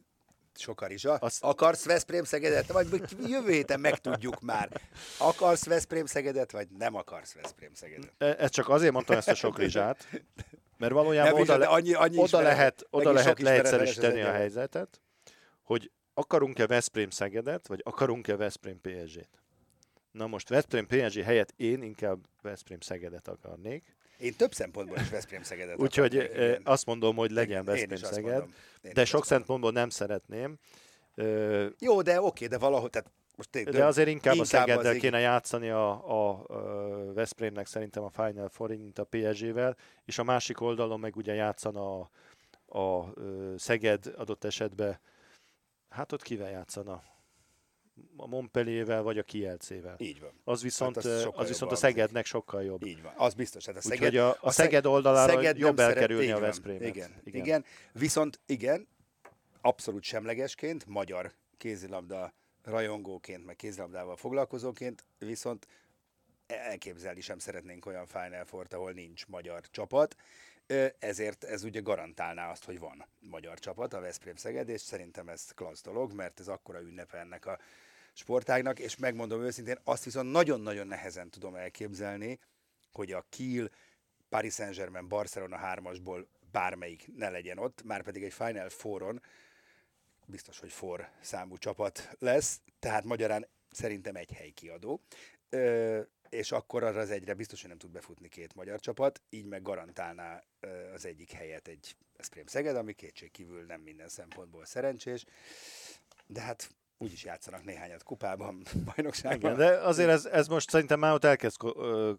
Sokarizsa. 0.56 1.14
Azt... 1.14 1.44
Akarsz 1.44 1.86
Veszprém 1.86 2.24
Szegedet? 2.24 2.72
Vagy 2.72 2.88
jövő 3.28 3.52
héten 3.52 3.80
megtudjuk 3.80 4.42
már. 4.42 4.82
Akarsz 5.18 5.66
Veszprém 5.66 6.06
Szegedet, 6.06 6.52
vagy 6.52 6.68
nem 6.70 6.96
akarsz 6.96 7.34
Veszprém 7.34 7.74
Szegedet? 7.74 8.14
E, 8.18 8.36
ez 8.38 8.50
csak 8.50 8.70
azért 8.70 8.94
mondtam 8.94 9.18
ezt 9.18 9.28
a 9.28 9.36
sok 9.36 9.58
rizsát, 9.64 10.08
mert 10.78 10.94
valójában 10.94 11.34
nem, 11.34 11.42
oda, 11.42 11.58
le, 11.58 11.66
annyi, 11.66 11.94
annyi 11.94 12.18
oda 12.18 12.26
ismeret, 12.26 12.48
lehet, 12.48 12.88
oda 12.90 13.12
lehet 13.12 13.40
leegyszerűsíteni 13.40 14.22
a 14.22 14.32
helyzetet, 14.32 15.02
hogy 15.62 15.92
akarunk-e 16.14 16.68
Veszprém 16.68 17.10
Szegedet, 17.10 17.68
vagy 17.68 17.82
akarunk-e 17.84 18.36
Veszprém 18.36 18.82
PSG-t. 18.82 19.41
Na 20.12 20.28
most 20.28 20.50
Veszprém 20.50 20.88
PSG 20.88 21.22
helyett 21.24 21.54
én 21.58 21.84
inkább 21.84 22.20
Veszprém 22.42 22.80
Szegedet 22.80 23.28
akarnék, 23.28 23.96
én 24.22 24.36
több 24.36 24.54
szempontból 24.54 24.98
is 24.98 25.10
Veszprém 25.10 25.44
Szegedet 25.44 25.80
Úgyhogy 25.82 26.32
azt 26.64 26.86
mondom, 26.86 27.16
hogy 27.16 27.32
legyen 27.32 27.66
Veszprém 27.66 27.98
Szeged, 27.98 28.44
de 28.94 29.06
sok 29.06 29.26
szempontból 29.26 29.72
nem 29.72 29.90
szeretném. 29.90 30.58
Jó, 31.80 32.02
de 32.02 32.22
oké, 32.22 32.48
de 32.48 32.58
valahogy, 32.58 32.90
tehát 32.90 33.12
most 33.36 33.50
tényleg, 33.50 33.74
de 33.74 33.86
azért 33.86 34.08
inkább, 34.08 34.36
inkább 34.36 34.46
a 34.46 34.66
Szegeddel 34.66 34.96
kéne 34.96 35.20
játszani 35.20 35.70
a, 35.70 36.10
a, 36.10 36.44
a 36.48 37.14
Veszprémnek 37.14 37.68
szerintem 37.68 38.04
a 38.04 38.10
Final 38.10 38.50
Four, 38.50 38.70
mint 38.70 39.00
a 39.00 39.08
PSG-vel, 39.10 39.78
és 40.06 40.18
a 40.18 40.24
másik 40.24 40.62
oldalon 40.62 41.00
meg 41.00 41.16
ugye 41.16 41.34
játszana 41.34 42.00
a, 42.00 42.10
a, 42.66 42.80
a 42.80 43.14
Szeged 43.58 44.14
adott 44.18 44.44
esetben, 44.44 45.00
hát 45.90 46.12
ott 46.12 46.22
kivel 46.22 46.50
játszana? 46.50 47.04
A 48.18 48.28
Montpelliervel 48.28 49.02
vagy 49.02 49.18
a 49.18 49.24
Kielcével. 49.24 49.96
Így 49.98 50.20
van. 50.20 50.32
Az 50.44 50.62
viszont, 50.62 50.96
hát 50.96 51.06
az, 51.06 51.28
az 51.32 51.48
viszont 51.48 51.72
a 51.72 51.76
Szegednek 51.76 52.26
sokkal 52.26 52.64
jobb. 52.64 52.86
Így 52.86 53.02
van, 53.02 53.14
az 53.16 53.34
biztos. 53.34 53.66
Hát 53.66 53.76
a 53.76 53.82
Szeged, 53.82 54.00
Úgyhogy 54.00 54.18
a, 54.18 54.30
a, 54.30 54.38
a 54.42 54.52
Szeged 54.52 54.86
oldalára 54.86 55.34
Szeged 55.34 55.58
jobb 55.58 55.80
elkerülni 55.80 56.32
a 56.32 56.40
Veszprémet. 56.40 56.88
Igen, 56.88 57.22
igen. 57.24 57.42
igen, 57.42 57.66
viszont 57.94 58.40
igen, 58.46 58.88
abszolút 59.62 60.04
semlegesként, 60.04 60.86
magyar 60.86 61.32
kézilabda 61.58 62.34
rajongóként, 62.64 63.46
meg 63.46 63.56
kézilabdával 63.56 64.16
foglalkozóként, 64.16 65.06
viszont 65.18 65.68
elképzelni 66.48 67.22
sem 67.22 67.40
szeretnénk 67.40 67.86
olyan 67.86 68.06
Final 68.06 68.46
four 68.46 68.68
ahol 68.70 68.92
nincs 68.92 69.28
magyar 69.28 69.62
csapat 69.72 70.16
ezért 71.00 71.44
ez 71.44 71.64
ugye 71.64 71.80
garantálná 71.80 72.50
azt, 72.50 72.66
hogy 72.66 72.80
van 72.80 73.06
magyar 73.20 73.60
csapat, 73.60 73.94
a 73.94 74.00
Veszprém 74.00 74.36
Szeged, 74.36 74.70
és 74.70 74.82
szerintem 74.82 75.30
ez 75.30 75.52
klassz 75.52 75.82
dolog, 75.82 76.14
mert 76.14 76.40
ez 76.40 76.48
akkora 76.48 76.82
ünnepe 76.82 77.18
ennek 77.18 77.46
a 77.46 77.60
sportágnak, 78.14 78.80
és 78.80 78.98
megmondom 78.98 79.42
őszintén, 79.42 79.80
azt 79.84 80.04
viszont 80.04 80.32
nagyon-nagyon 80.32 80.88
nehezen 80.88 81.30
tudom 81.30 81.56
elképzelni, 81.56 82.40
hogy 82.92 83.12
a 83.12 83.26
Kiel, 83.30 83.70
Paris 84.30 84.54
Saint-Germain, 84.54 85.08
Barcelona 85.08 85.56
hármasból 85.56 86.28
bármelyik 86.52 87.10
ne 87.16 87.30
legyen 87.30 87.58
ott, 87.58 87.84
már 87.84 88.04
pedig 88.04 88.24
egy 88.24 88.34
Final 88.34 88.70
Fouron. 88.70 89.22
Biztos, 90.26 90.60
hogy 90.60 90.72
for 90.72 91.12
számú 91.22 91.58
csapat 91.58 92.16
lesz, 92.20 92.62
tehát 92.80 93.04
magyarán 93.04 93.48
szerintem 93.72 94.16
egy 94.16 94.32
hely 94.32 94.50
kiadó. 94.50 95.02
És 96.30 96.52
akkor 96.52 96.84
arra 96.84 97.00
az 97.00 97.10
egyre 97.10 97.34
biztos, 97.34 97.60
hogy 97.60 97.70
nem 97.70 97.78
tud 97.80 97.92
befutni 97.92 98.28
két 98.28 98.56
magyar 98.56 98.80
csapat, 98.80 99.22
így 99.30 99.46
meg 99.46 99.62
garantálná 99.62 100.44
az 100.94 101.06
egyik 101.06 101.32
helyet 101.32 101.68
egy 101.68 101.96
Eszprém 102.18 102.46
Szeged, 102.46 102.76
ami 102.76 102.94
kétségkívül 102.94 103.66
nem 103.66 103.82
minden 103.82 104.10
szempontból 104.10 104.66
szerencsés, 104.66 105.26
de 106.28 106.42
hát 106.42 106.70
úgyis 107.02 107.24
játszanak 107.24 107.64
néhányat 107.64 108.04
kupában, 108.04 108.64
bajnokságban. 108.96 109.54
Igen, 109.54 109.58
de 109.58 109.78
azért 109.78 110.10
ez, 110.10 110.26
ez 110.26 110.48
most 110.48 110.70
szerintem 110.70 111.00
már 111.00 111.14
ott 111.14 111.24
elkezd 111.24 111.58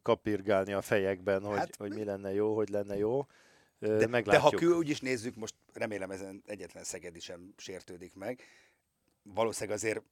kapirgálni 0.03 0.73
a 0.73 0.83
fejekben, 0.83 1.43
hogy, 1.43 1.59
hát, 1.59 1.77
hogy 1.77 1.95
mi 1.95 2.05
lenne 2.05 2.33
jó, 2.33 2.55
hogy 2.55 2.69
lenne 2.69 2.97
jó. 2.97 3.27
De, 3.79 4.21
de 4.23 4.39
ha 4.39 4.51
kül, 4.51 4.77
úgyis 4.77 5.01
nézzük, 5.01 5.35
most 5.35 5.55
remélem 5.73 6.11
ezen 6.11 6.43
egyetlen 6.47 6.85
Szegedi 6.85 7.21
sem 7.21 7.55
sértődik 7.57 8.15
meg, 8.15 8.43
valószínűleg 9.23 9.77
azért 9.77 10.03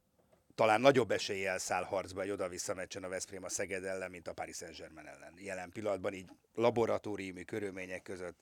talán 0.54 0.80
nagyobb 0.80 1.10
eséllyel 1.10 1.58
száll 1.58 1.84
harcba 1.84 2.22
egy 2.22 2.30
oda-vissza 2.30 2.74
meccsen 2.74 3.04
a 3.04 3.08
Veszprém 3.08 3.44
a 3.44 3.48
Szeged 3.48 3.84
ellen, 3.84 4.10
mint 4.10 4.28
a 4.28 4.32
Paris 4.32 4.56
Saint-Germain 4.56 5.06
ellen. 5.06 5.34
Jelen 5.36 5.70
pillanatban 5.70 6.12
így 6.12 6.30
laboratóriumi 6.54 7.44
körülmények 7.44 8.02
között 8.02 8.38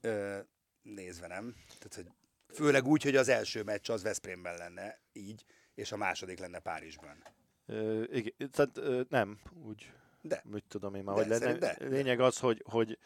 ö, 0.00 0.38
nézve 0.82 1.26
nem. 1.26 1.54
Tehát, 1.66 1.94
hogy 1.94 2.10
főleg 2.52 2.86
úgy, 2.86 3.02
hogy 3.02 3.16
az 3.16 3.28
első 3.28 3.62
meccs 3.62 3.90
az 3.90 4.02
Veszprémben 4.02 4.56
lenne 4.56 5.00
így, 5.12 5.44
és 5.74 5.92
a 5.92 5.96
második 5.96 6.38
lenne 6.38 6.58
Párizsban. 6.58 7.22
Ö, 7.66 8.02
igen, 8.12 8.50
tehát 8.50 8.76
ö, 8.76 9.00
nem, 9.08 9.38
úgy, 9.66 9.92
De. 10.22 10.42
úgy 10.52 10.64
tudom 10.68 10.94
én 10.94 11.02
már, 11.04 11.16
De, 11.16 11.20
hogy 11.20 11.30
lenne. 11.30 11.58
de. 11.58 11.76
Lényeg 11.80 12.20
az, 12.20 12.38
hogy, 12.38 12.62
hogy 12.70 12.98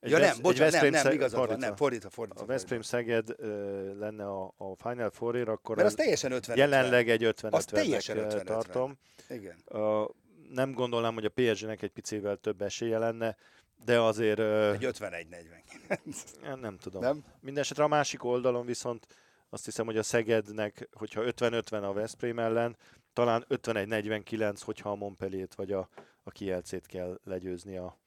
egy 0.00 0.10
ja 0.10 0.18
nem, 0.18 0.34
egy 0.36 0.40
bocsánat, 0.40 0.80
nem, 0.80 0.90
nem, 0.90 1.12
igazad 1.12 1.38
van, 1.38 1.46
fordítva. 1.46 1.66
nem, 1.66 1.76
fordítva, 1.76 2.10
fordítva. 2.10 2.42
A 2.42 2.46
Veszprém 2.46 2.80
Szeged 2.80 3.34
ö, 3.36 3.98
lenne 3.98 4.26
a, 4.26 4.54
a 4.56 4.74
Final 4.76 5.10
four 5.10 5.48
akkor 5.48 5.76
Mert 5.76 5.88
az 5.88 5.94
az 5.94 5.98
teljesen 5.98 6.32
50 6.32 6.56
jelenleg 6.56 7.10
egy 7.10 7.24
50 7.24 7.52
Az 7.52 7.64
teljesen 7.64 8.18
50 8.18 8.40
50-50. 8.40 8.44
tartom. 8.44 8.98
Igen. 9.28 9.56
A, 9.58 10.10
nem 10.50 10.72
gondolnám, 10.72 11.14
hogy 11.14 11.24
a 11.24 11.28
PSG-nek 11.34 11.82
egy 11.82 11.90
picivel 11.90 12.36
több 12.36 12.62
esélye 12.62 12.98
lenne, 12.98 13.36
de 13.84 14.00
azért 14.00 14.38
Egy 14.38 14.86
51-49. 14.92 16.60
nem 16.60 16.76
tudom. 16.78 17.02
Nem? 17.02 17.24
Mindenesetre 17.40 17.84
a 17.84 17.88
másik 17.88 18.24
oldalon 18.24 18.66
viszont 18.66 19.06
azt 19.48 19.64
hiszem, 19.64 19.86
hogy 19.86 19.96
a 19.98 20.02
Szegednek, 20.02 20.88
hogyha 20.92 21.22
50-50 21.24 21.82
a 21.82 21.92
Veszprém 21.92 22.38
ellen, 22.38 22.76
talán 23.12 23.44
51-49, 23.48 24.60
hogyha 24.64 24.90
a 24.90 24.94
Montpellier-t 24.94 25.54
vagy 25.54 25.72
a, 25.72 25.88
a 26.22 26.30
Kielcét 26.30 26.86
kell 26.86 27.20
legyőzni 27.24 27.76
a, 27.76 27.98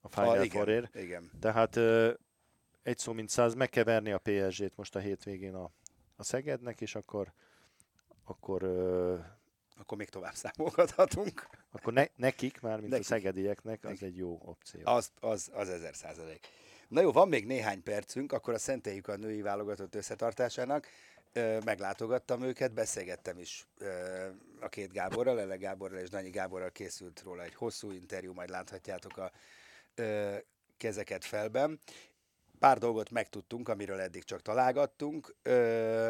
a 0.00 0.08
Final 0.08 0.38
Ah, 0.38 0.46
Fourért. 0.48 0.94
igen, 0.94 1.04
igen. 1.04 1.30
Tehát 1.40 1.76
ö, 1.76 2.12
egy 2.82 2.98
szó 2.98 3.12
mint 3.12 3.28
száz, 3.28 3.54
meg 3.54 3.68
kell 3.68 3.84
verni 3.84 4.12
a 4.12 4.18
PSG-t 4.18 4.76
most 4.76 4.96
a 4.96 4.98
hétvégén 4.98 5.54
a, 5.54 5.70
a 6.16 6.22
Szegednek, 6.22 6.80
és 6.80 6.94
akkor 6.94 7.32
akkor, 8.24 8.62
ö, 8.62 9.16
Akkor 9.78 9.98
még 9.98 10.08
tovább 10.08 10.34
számolgathatunk. 10.34 11.48
akkor 11.70 11.92
ne, 11.92 12.04
nekik, 12.16 12.60
már 12.60 12.78
mint 12.78 12.90
Nekik. 12.90 13.04
a 13.04 13.08
szegedieknek, 13.08 13.84
az 13.84 13.90
Nekik. 13.90 14.02
egy 14.02 14.16
jó 14.16 14.40
opció. 14.44 14.80
Az, 14.84 15.10
az, 15.20 15.50
az 15.54 15.68
ezer 15.68 15.94
százalék. 15.94 16.46
Na 16.88 17.00
jó, 17.00 17.12
van 17.12 17.28
még 17.28 17.46
néhány 17.46 17.82
percünk, 17.82 18.32
akkor 18.32 18.54
a 18.54 18.58
szenteljük 18.58 19.08
a 19.08 19.16
női 19.16 19.42
válogatott 19.42 19.94
összetartásának. 19.94 20.86
Ö, 21.32 21.58
Meglátogattam 21.64 22.42
őket, 22.42 22.72
beszélgettem 22.72 23.38
is 23.38 23.66
ö, 23.78 24.26
a 24.60 24.68
két 24.68 24.92
Gáborral, 24.92 25.34
Lele 25.34 25.56
Gáborral 25.56 25.98
és 25.98 26.08
Danyi 26.08 26.30
Gáborral 26.30 26.70
készült 26.70 27.22
róla 27.24 27.42
egy 27.42 27.54
hosszú 27.54 27.90
interjú, 27.90 28.32
majd 28.32 28.48
láthatjátok 28.48 29.16
a 29.16 29.32
ö, 29.94 30.36
kezeket 30.76 31.24
felben. 31.24 31.80
Pár 32.58 32.78
dolgot 32.78 33.10
megtudtunk, 33.10 33.68
amiről 33.68 34.00
eddig 34.00 34.24
csak 34.24 34.42
találgattunk. 34.42 35.34
Ö, 35.42 36.08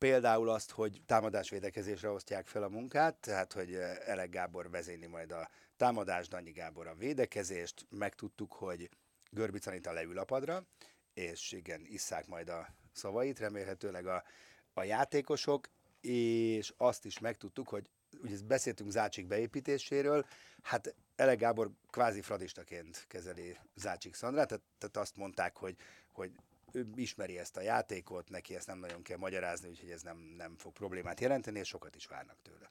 Például 0.00 0.48
azt, 0.48 0.70
hogy 0.70 1.02
támadásvédekezésre 1.06 2.10
osztják 2.10 2.46
fel 2.46 2.62
a 2.62 2.68
munkát, 2.68 3.14
tehát 3.14 3.52
hogy 3.52 3.72
ö, 3.72 3.92
Elek 4.06 4.30
Gábor 4.30 4.70
vezényli 4.70 5.06
majd 5.06 5.32
a 5.32 5.50
támadást, 5.76 6.30
Danyi 6.30 6.50
Gábor 6.50 6.86
a 6.86 6.94
védekezést. 6.94 7.86
Megtudtuk, 7.90 8.52
hogy 8.52 8.88
Görbic 9.30 9.66
Anita 9.66 9.92
leül 9.92 10.18
a 10.18 10.24
padra, 10.24 10.66
és 11.14 11.52
igen, 11.52 11.84
isszák 11.84 12.26
majd 12.26 12.48
a 12.48 12.68
szavait, 12.92 13.38
remélhetőleg 13.38 14.06
a, 14.06 14.24
a 14.72 14.82
játékosok, 14.82 15.68
és 16.00 16.72
azt 16.76 17.04
is 17.04 17.18
megtudtuk, 17.18 17.68
hogy 17.68 17.90
ugye 18.22 18.36
beszéltünk 18.46 18.90
Zácsik 18.90 19.26
beépítéséről, 19.26 20.26
hát 20.62 20.94
Ele 21.16 21.34
Gábor 21.34 21.70
kvázi 21.90 22.20
fradistaként 22.20 23.04
kezeli 23.08 23.58
Zácsik 23.74 24.14
Szandrát, 24.14 24.48
tehát, 24.48 24.64
tehát 24.78 24.96
azt 24.96 25.16
mondták, 25.16 25.56
hogy, 25.56 25.76
hogy 26.12 26.32
ő 26.74 26.86
ismeri 26.94 27.38
ezt 27.38 27.56
a 27.56 27.60
játékot, 27.60 28.28
neki 28.28 28.54
ezt 28.54 28.66
nem 28.66 28.78
nagyon 28.78 29.02
kell 29.02 29.16
magyarázni, 29.16 29.68
úgyhogy 29.68 29.90
ez 29.90 30.02
nem, 30.02 30.34
nem 30.36 30.54
fog 30.58 30.72
problémát 30.72 31.20
jelenteni, 31.20 31.58
és 31.58 31.68
sokat 31.68 31.96
is 31.96 32.06
várnak 32.06 32.36
tőle. 32.42 32.70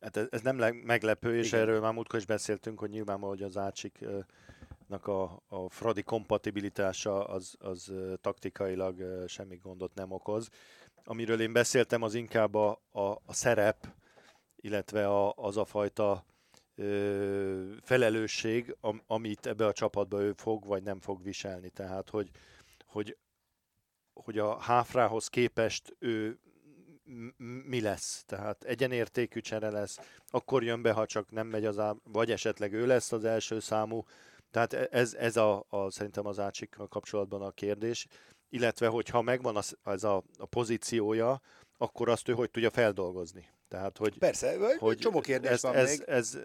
Hát 0.00 0.16
ez, 0.16 0.26
ez 0.30 0.40
nem 0.40 0.58
le- 0.58 0.82
meglepő, 0.82 1.36
és 1.38 1.46
Igen. 1.46 1.60
erről 1.60 1.80
már 1.80 1.92
múltkor 1.92 2.18
is 2.18 2.26
beszéltünk, 2.26 2.78
hogy 2.78 2.90
nyilvánvaló, 2.90 3.32
hogy 3.32 3.42
az 3.42 3.56
Ácsiknak 3.56 5.06
a, 5.06 5.42
a 5.48 5.68
Fradi 5.68 6.02
kompatibilitása 6.02 7.24
az, 7.24 7.54
az 7.58 7.92
taktikailag 8.20 9.24
semmi 9.28 9.56
gondot 9.56 9.94
nem 9.94 10.12
okoz. 10.12 10.48
Amiről 11.04 11.40
én 11.40 11.52
beszéltem, 11.52 12.02
az 12.02 12.14
inkább 12.14 12.54
a, 12.54 12.82
a, 12.90 13.00
a 13.00 13.32
szerep, 13.32 13.86
illetve 14.56 15.08
a, 15.08 15.32
az 15.32 15.56
a 15.56 15.64
fajta 15.64 16.24
ö, 16.74 17.72
felelősség, 17.82 18.76
am, 18.80 19.02
amit 19.06 19.46
ebbe 19.46 19.66
a 19.66 19.72
csapatba 19.72 20.20
ő 20.20 20.32
fog, 20.36 20.66
vagy 20.66 20.82
nem 20.82 21.00
fog 21.00 21.22
viselni. 21.22 21.68
Tehát, 21.70 22.10
hogy, 22.10 22.30
hogy, 22.94 23.16
hogy 24.12 24.38
a 24.38 24.58
Háfrához 24.58 25.28
képest 25.28 25.96
ő 25.98 26.38
mi 27.66 27.80
lesz. 27.80 28.24
Tehát 28.26 28.64
egyenértékű 28.64 29.40
csere 29.40 29.70
lesz, 29.70 29.98
akkor 30.26 30.62
jön 30.62 30.82
be, 30.82 30.92
ha 30.92 31.06
csak 31.06 31.30
nem 31.30 31.46
megy 31.46 31.64
az 31.64 31.78
ám, 31.78 32.00
vagy 32.04 32.30
esetleg 32.30 32.72
ő 32.72 32.86
lesz 32.86 33.12
az 33.12 33.24
első 33.24 33.60
számú. 33.60 34.04
Tehát 34.50 34.72
e- 34.72 34.88
ez, 34.90 35.14
ez 35.14 35.36
a, 35.36 35.64
a, 35.68 35.90
szerintem 35.90 36.26
az 36.26 36.38
Ácsikkal 36.38 36.88
kapcsolatban 36.88 37.42
a 37.42 37.50
kérdés. 37.50 38.06
Illetve, 38.48 38.86
hogyha 38.86 39.22
megvan 39.22 39.56
az, 39.56 39.76
az 39.82 40.04
a, 40.04 40.22
a 40.38 40.46
pozíciója, 40.46 41.40
akkor 41.78 42.08
azt 42.08 42.28
ő 42.28 42.32
hogy 42.32 42.50
tudja 42.50 42.70
feldolgozni. 42.70 43.48
Tehát, 43.68 43.98
hogy, 43.98 44.18
Persze, 44.18 44.76
hogy 44.78 44.98
csomó 44.98 45.20
kérdés 45.20 45.50
ez, 45.50 45.62
van 45.62 45.74
ez, 45.74 45.98
még. 45.98 46.08
Ez, 46.08 46.38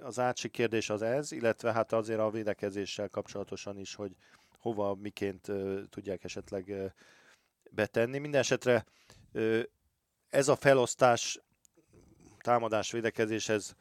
az 0.00 0.18
átsik 0.18 0.50
kérdés 0.50 0.90
az 0.90 1.02
ez, 1.02 1.32
illetve 1.32 1.72
hát 1.72 1.92
azért 1.92 2.20
a 2.20 2.30
védekezéssel 2.30 3.08
kapcsolatosan 3.08 3.78
is, 3.78 3.94
hogy 3.94 4.16
hova, 4.62 4.94
miként 4.94 5.48
tudják 5.90 6.24
esetleg 6.24 6.92
betenni. 7.70 8.18
Minden 8.18 8.40
esetre 8.40 8.84
ez 10.28 10.48
a 10.48 10.56
felosztás 10.56 11.40
támadás-védekezés, 12.40 13.48
ez 13.48 13.74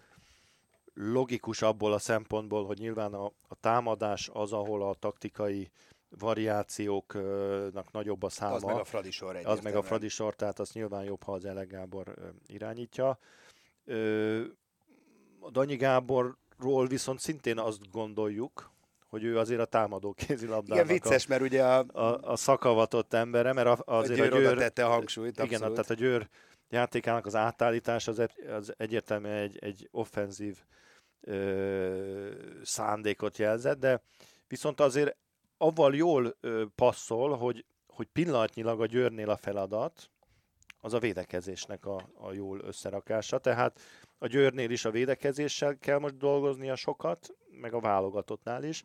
logikus 0.94 1.62
abból 1.62 1.94
a 1.94 2.00
szempontból, 2.00 2.65
hogy 2.65 2.80
nyilván 2.80 3.13
a, 3.13 3.26
a 3.26 3.56
támadás 3.60 4.30
az, 4.34 4.54
ahol 4.54 4.89
a 4.89 4.94
taktikai 4.94 5.72
variációknak 6.10 7.91
nagyobb 7.91 8.24
a 8.24 8.30
száma. 8.30 8.56
Az 8.56 8.63
meg 8.63 8.76
a 8.76 8.84
Fradi 8.84 9.12
sor 9.12 9.36
Az 9.36 9.41
meg 9.41 9.46
a 9.46 9.52
egyértelműen. 9.52 9.84
Fradi 9.84 10.08
sor, 10.08 10.36
tehát 10.36 10.60
azt 10.60 10.74
nyilván 10.74 11.04
jobb, 11.04 11.24
ha 11.24 11.32
az 11.32 11.46
Ele 11.46 11.63
Gábor 11.63 12.34
irányítja. 12.48 13.20
A 15.39 15.50
Danyi 15.52 15.76
Gáborról 15.76 16.88
viszont 16.88 17.20
szintén 17.20 17.60
azt 17.60 17.91
gondoljuk, 17.91 18.72
hogy 19.12 19.24
ő 19.24 19.38
azért 19.38 19.60
a 19.60 19.65
támadó 19.65 20.15
Igen, 20.17 20.28
kézilabdának 20.28 20.88
vicces, 20.88 21.28
mert 21.28 21.41
ugye 21.41 21.63
a, 21.63 21.86
a, 21.88 22.02
a, 22.02 22.19
a 22.21 22.36
szakavatott 22.36 23.13
embere, 23.13 23.54
mert 23.54 23.67
a, 23.67 23.78
a 23.86 23.95
azért 23.95 24.19
Győr 24.19 24.34
a 24.34 24.38
Győr, 24.38 24.58
tette 24.58 24.86
a 24.86 24.89
hangsúlyt, 24.89 25.39
igen, 25.39 25.47
abszolút. 25.47 25.74
tehát 25.74 25.89
a 25.89 25.93
Győr 25.93 26.30
játékának 26.69 27.26
az 27.26 27.36
átállítás 27.36 28.08
az, 28.08 28.21
az 28.58 28.74
egyértelműen 28.78 29.38
egy, 29.38 29.58
egy 29.60 29.88
offenzív 29.91 30.58
ö, 31.21 32.32
szándékot 32.63 33.38
jelzett, 33.38 33.80
de 33.80 34.02
viszont 34.47 34.80
azért 34.80 35.15
avval 35.58 35.95
jól 35.95 36.36
ö, 36.39 36.63
passzol, 36.76 37.38
hogy, 37.38 37.65
hogy 37.88 38.08
pillanatnyilag 38.08 38.82
a 38.82 38.86
Győrnél 38.86 39.30
a 39.30 39.38
feladat 39.38 40.10
az 40.80 40.93
a 40.93 41.00
védekezésnek 41.00 41.86
a, 41.86 42.10
a 42.13 42.34
jól 42.34 42.60
összerakása, 42.60 43.38
tehát 43.38 43.80
a 44.23 44.27
Győrnél 44.27 44.69
is 44.69 44.86
a 44.86 44.91
védekezéssel 44.91 45.77
kell 45.77 45.97
most 45.97 46.17
dolgoznia 46.17 46.75
sokat, 46.75 47.36
meg 47.62 47.73
a 47.73 47.79
válogatottnál 47.79 48.63
is, 48.63 48.84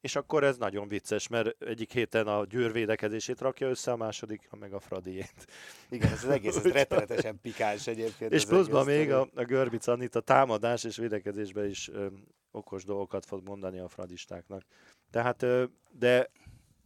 és 0.00 0.16
akkor 0.16 0.44
ez 0.44 0.56
nagyon 0.56 0.88
vicces, 0.88 1.28
mert 1.28 1.62
egyik 1.62 1.92
héten 1.92 2.26
a 2.26 2.44
Győr 2.44 2.72
védekezését 2.72 3.40
rakja 3.40 3.68
össze, 3.68 3.92
a 3.92 3.96
második 3.96 4.48
meg 4.58 4.72
a 4.72 4.80
Fradiét. 4.80 5.46
Igen, 5.88 6.12
ez 6.12 6.24
az 6.24 6.30
egész, 6.30 6.56
ez 6.56 6.72
rettenetesen 6.80 7.40
pikáns 7.40 7.86
egyébként. 7.86 8.32
És 8.32 8.44
pluszban 8.44 8.84
még 8.84 9.12
a, 9.12 9.26
sztori. 9.26 9.44
a 9.44 9.46
Görbic 9.46 9.86
Anita 9.86 10.20
támadás 10.20 10.84
és 10.84 10.96
védekezésben 10.96 11.68
is 11.68 11.88
ö, 11.88 12.06
okos 12.50 12.84
dolgokat 12.84 13.26
fog 13.26 13.48
mondani 13.48 13.78
a 13.78 13.88
fradistáknak. 13.88 14.62
Tehát, 15.10 15.42
ö, 15.42 15.64
de 15.98 16.30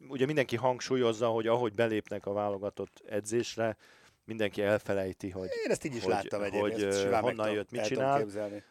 ugye 0.08 0.26
mindenki 0.26 0.56
hangsúlyozza, 0.56 1.28
hogy 1.28 1.46
ahogy 1.46 1.74
belépnek 1.74 2.26
a 2.26 2.32
válogatott 2.32 3.02
edzésre, 3.06 3.76
mindenki 4.24 4.62
elfelejti, 4.62 5.30
hogy 5.30 5.48
Én 5.64 5.70
ezt 5.70 5.84
így 5.84 5.94
is 5.94 6.02
hogy- 6.02 6.12
láttam 6.12 6.42
egyébként. 6.42 6.72
hogy, 6.72 6.82
ezt 6.82 7.04
honnan 7.14 7.50
jött, 7.52 7.70
mit 7.70 7.84
csinál. 7.84 8.18
Képzelni. 8.18 8.62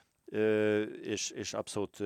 és, 1.01 1.29
és 1.29 1.53
abszolút 1.53 1.97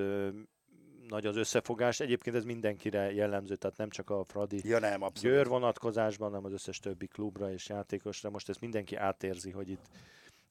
nagy 1.08 1.26
az 1.26 1.36
összefogás. 1.36 2.00
Egyébként 2.00 2.36
ez 2.36 2.44
mindenkire 2.44 3.12
jellemző, 3.12 3.56
tehát 3.56 3.76
nem 3.76 3.90
csak 3.90 4.10
a 4.10 4.24
Fradi 4.24 4.60
Ja 4.68 4.78
nem, 4.78 5.02
abszolút. 5.02 5.36
Győr 5.36 5.46
vonatkozásban, 5.46 6.28
hanem 6.28 6.44
az 6.44 6.52
összes 6.52 6.78
többi 6.78 7.06
klubra 7.06 7.52
és 7.52 7.68
játékosra. 7.68 8.30
Most 8.30 8.48
ezt 8.48 8.60
mindenki 8.60 8.96
átérzi, 8.96 9.50
hogy 9.50 9.68
itt, 9.68 9.86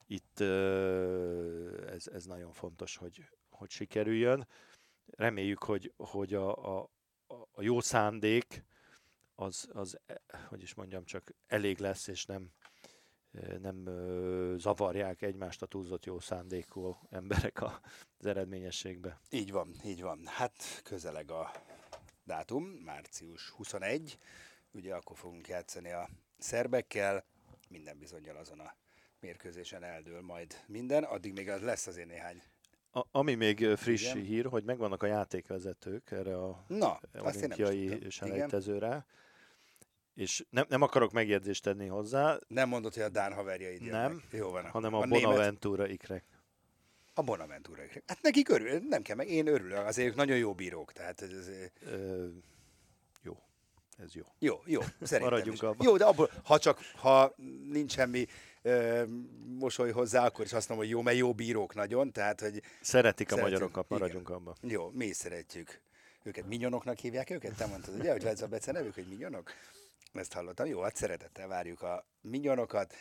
itt 0.06 0.40
ez, 1.90 2.06
ez 2.12 2.24
nagyon 2.24 2.52
fontos, 2.52 2.96
hogy, 2.96 3.24
hogy 3.50 3.70
sikerüljön. 3.70 4.46
Reméljük, 5.16 5.62
hogy, 5.62 5.92
hogy 5.96 6.34
a, 6.34 6.78
a, 6.78 6.90
a- 7.26 7.62
jó 7.62 7.80
szándék 7.80 8.64
az, 9.34 9.68
az, 9.72 9.98
eh, 10.06 10.16
hogy 10.48 10.62
is 10.62 10.74
mondjam, 10.74 11.04
csak 11.04 11.34
elég 11.46 11.78
lesz, 11.78 12.06
és 12.06 12.24
nem, 12.24 12.50
nem 13.62 13.84
zavarják 14.56 15.22
egymást 15.22 15.62
a 15.62 15.66
túlzott 15.66 16.04
jó 16.04 16.20
szándékú 16.20 16.96
emberek 17.10 17.62
az 17.62 18.26
eredményességbe. 18.26 19.20
Így 19.30 19.52
van, 19.52 19.74
így 19.84 20.02
van. 20.02 20.20
Hát 20.26 20.80
közeleg 20.84 21.30
a 21.30 21.50
dátum, 22.24 22.64
március 22.64 23.50
21, 23.50 24.18
ugye 24.70 24.94
akkor 24.94 25.16
fogunk 25.16 25.48
játszani 25.48 25.90
a 25.90 26.08
szerbekkel. 26.38 27.24
minden 27.68 27.98
bizonyal 27.98 28.36
azon 28.36 28.60
a 28.60 28.74
mérkőzésen 29.20 29.82
eldől 29.82 30.20
majd 30.20 30.54
minden, 30.66 31.04
addig 31.04 31.32
még 31.32 31.48
az 31.48 31.60
lesz 31.60 31.86
azért 31.86 32.08
néhány. 32.08 32.42
A, 32.92 33.06
ami 33.10 33.34
még 33.34 33.66
friss 33.76 34.12
Igen. 34.12 34.24
hír, 34.24 34.46
hogy 34.46 34.64
megvannak 34.64 35.02
a 35.02 35.06
játékvezetők 35.06 36.10
erre 36.10 36.38
a 36.38 36.64
Na, 36.66 37.00
olimpiai 37.18 38.10
selejtezőre, 38.10 39.06
és 40.18 40.44
nem, 40.50 40.64
nem 40.68 40.82
akarok 40.82 41.12
megjegyzést 41.12 41.62
tenni 41.62 41.86
hozzá, 41.86 42.38
Nem 42.48 42.68
mondod, 42.68 42.94
hogy 42.94 43.02
a 43.02 43.08
Dán 43.08 43.32
haverjaid 43.32 43.82
jönnek. 43.82 44.08
Nem, 44.08 44.22
Jó 44.30 44.50
van. 44.50 44.64
hanem 44.64 44.94
a, 44.94 44.98
a 45.00 45.04
német- 45.06 45.22
Bonaventura 45.22 45.86
ikrek. 45.88 46.24
A 47.14 47.22
Bonaventura. 47.22 47.82
Hát 48.06 48.22
nekik 48.22 48.48
örül, 48.48 48.78
nem 48.88 49.02
kell 49.02 49.16
meg, 49.16 49.28
én 49.28 49.46
örülök, 49.46 49.78
azért 49.86 50.08
ők 50.08 50.14
nagyon 50.14 50.36
jó 50.36 50.54
bírók, 50.54 50.92
tehát 50.92 51.22
ez, 51.22 51.30
ez, 51.30 51.48
Ö, 51.86 52.26
jó, 53.22 53.36
ez 53.96 54.14
jó. 54.14 54.22
jó, 54.38 54.60
jó, 54.64 54.80
szerintem 54.80 55.20
Maradjunk 55.20 55.56
is. 55.56 55.62
abban. 55.62 55.86
Jó, 55.86 55.96
de 55.96 56.04
abból, 56.04 56.30
ha 56.44 56.58
csak, 56.58 56.78
ha 56.96 57.34
nincs 57.72 57.92
semmi 57.92 58.26
ö, 58.62 59.02
mosoly 59.58 59.90
hozzá, 59.90 60.24
akkor 60.26 60.44
is 60.44 60.52
azt 60.52 60.68
mondom, 60.68 60.86
hogy 60.86 60.96
jó, 60.96 61.02
mert 61.02 61.16
jó 61.16 61.32
bírók 61.34 61.74
nagyon, 61.74 62.12
tehát, 62.12 62.40
hogy 62.40 62.62
Szeretik 62.80 63.26
a 63.26 63.34
Szeretjük, 63.34 63.40
magyarokat, 63.52 63.84
igen. 63.84 63.98
maradjunk 63.98 64.30
abban. 64.30 64.54
jó, 64.60 64.90
mi 64.90 65.04
is 65.06 65.16
szeretjük 65.16 65.80
őket. 66.22 66.46
Minyonoknak 66.46 66.98
hívják 66.98 67.30
őket? 67.30 67.56
Te 67.56 67.66
mondtad, 67.66 67.94
ugye, 67.98 68.12
hogy 68.12 68.24
ez 68.24 68.42
a 68.42 68.46
Bece 68.46 68.72
nevük, 68.72 68.94
hogy 68.94 69.06
minyonok? 69.08 69.50
Ezt 70.18 70.32
hallottam. 70.32 70.66
Jó, 70.66 70.80
hát 70.80 70.96
szeretettel 70.96 71.48
várjuk 71.48 71.82
a 71.82 72.06
minyonokat, 72.20 72.94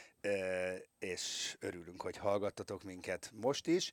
és 0.99 1.56
örülünk, 1.60 2.01
hogy 2.01 2.17
hallgattatok 2.17 2.84
minket 2.84 3.32
most 3.34 3.67
is. 3.67 3.91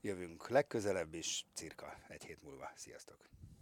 Jövünk 0.00 0.48
legközelebb 0.48 1.14
is, 1.14 1.46
cirka 1.54 1.96
egy 2.08 2.24
hét 2.24 2.42
múlva. 2.42 2.72
Sziasztok! 2.74 3.28